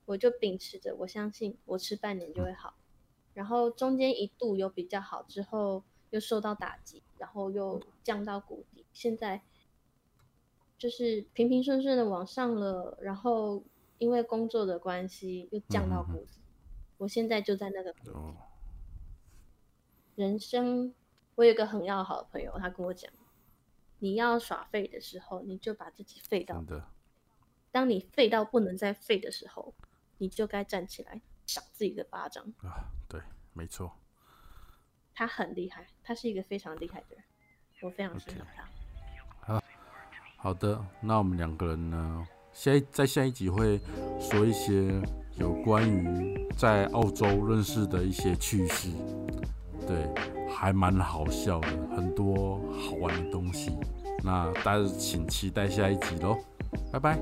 [0.07, 2.75] 我就秉持着，我相信我吃半年就会好。
[2.79, 2.83] 嗯、
[3.35, 8.87] 然后中间一度有比较好，之后又受到打击，然后又降到谷底。
[8.93, 9.43] 现在
[10.79, 13.63] 就是平平顺顺的往上了，然后
[13.99, 16.39] 因为工作的关系又降到谷底。
[16.39, 16.49] 嗯、
[16.99, 18.11] 我现在就在那个谷底。
[18.11, 18.35] 哦、
[20.15, 20.95] 人生。
[21.35, 23.13] 我有一个很要好的朋友，他跟我讲
[24.01, 26.65] ：“你要耍废的时候，你就把自己废到。
[27.71, 29.75] 当你废到不能再废的时候，
[30.19, 33.21] 你就该站起来赏自己的巴掌。”啊，对，
[33.53, 33.93] 没错。
[35.15, 37.25] 他很厉害，他是一个非常厉害的人，
[37.83, 38.69] 我非常欣赏他。
[39.41, 39.63] 好，
[40.37, 43.81] 好的，那我们两个人呢，下一在下一集会
[44.21, 45.01] 说一些
[45.39, 48.91] 有关于在澳洲认识的一些趣事。
[49.87, 50.07] 对，
[50.53, 53.75] 还蛮好笑的，很多好玩的东西。
[54.23, 56.37] 那大家请期待下一集喽，
[56.93, 57.19] 拜拜。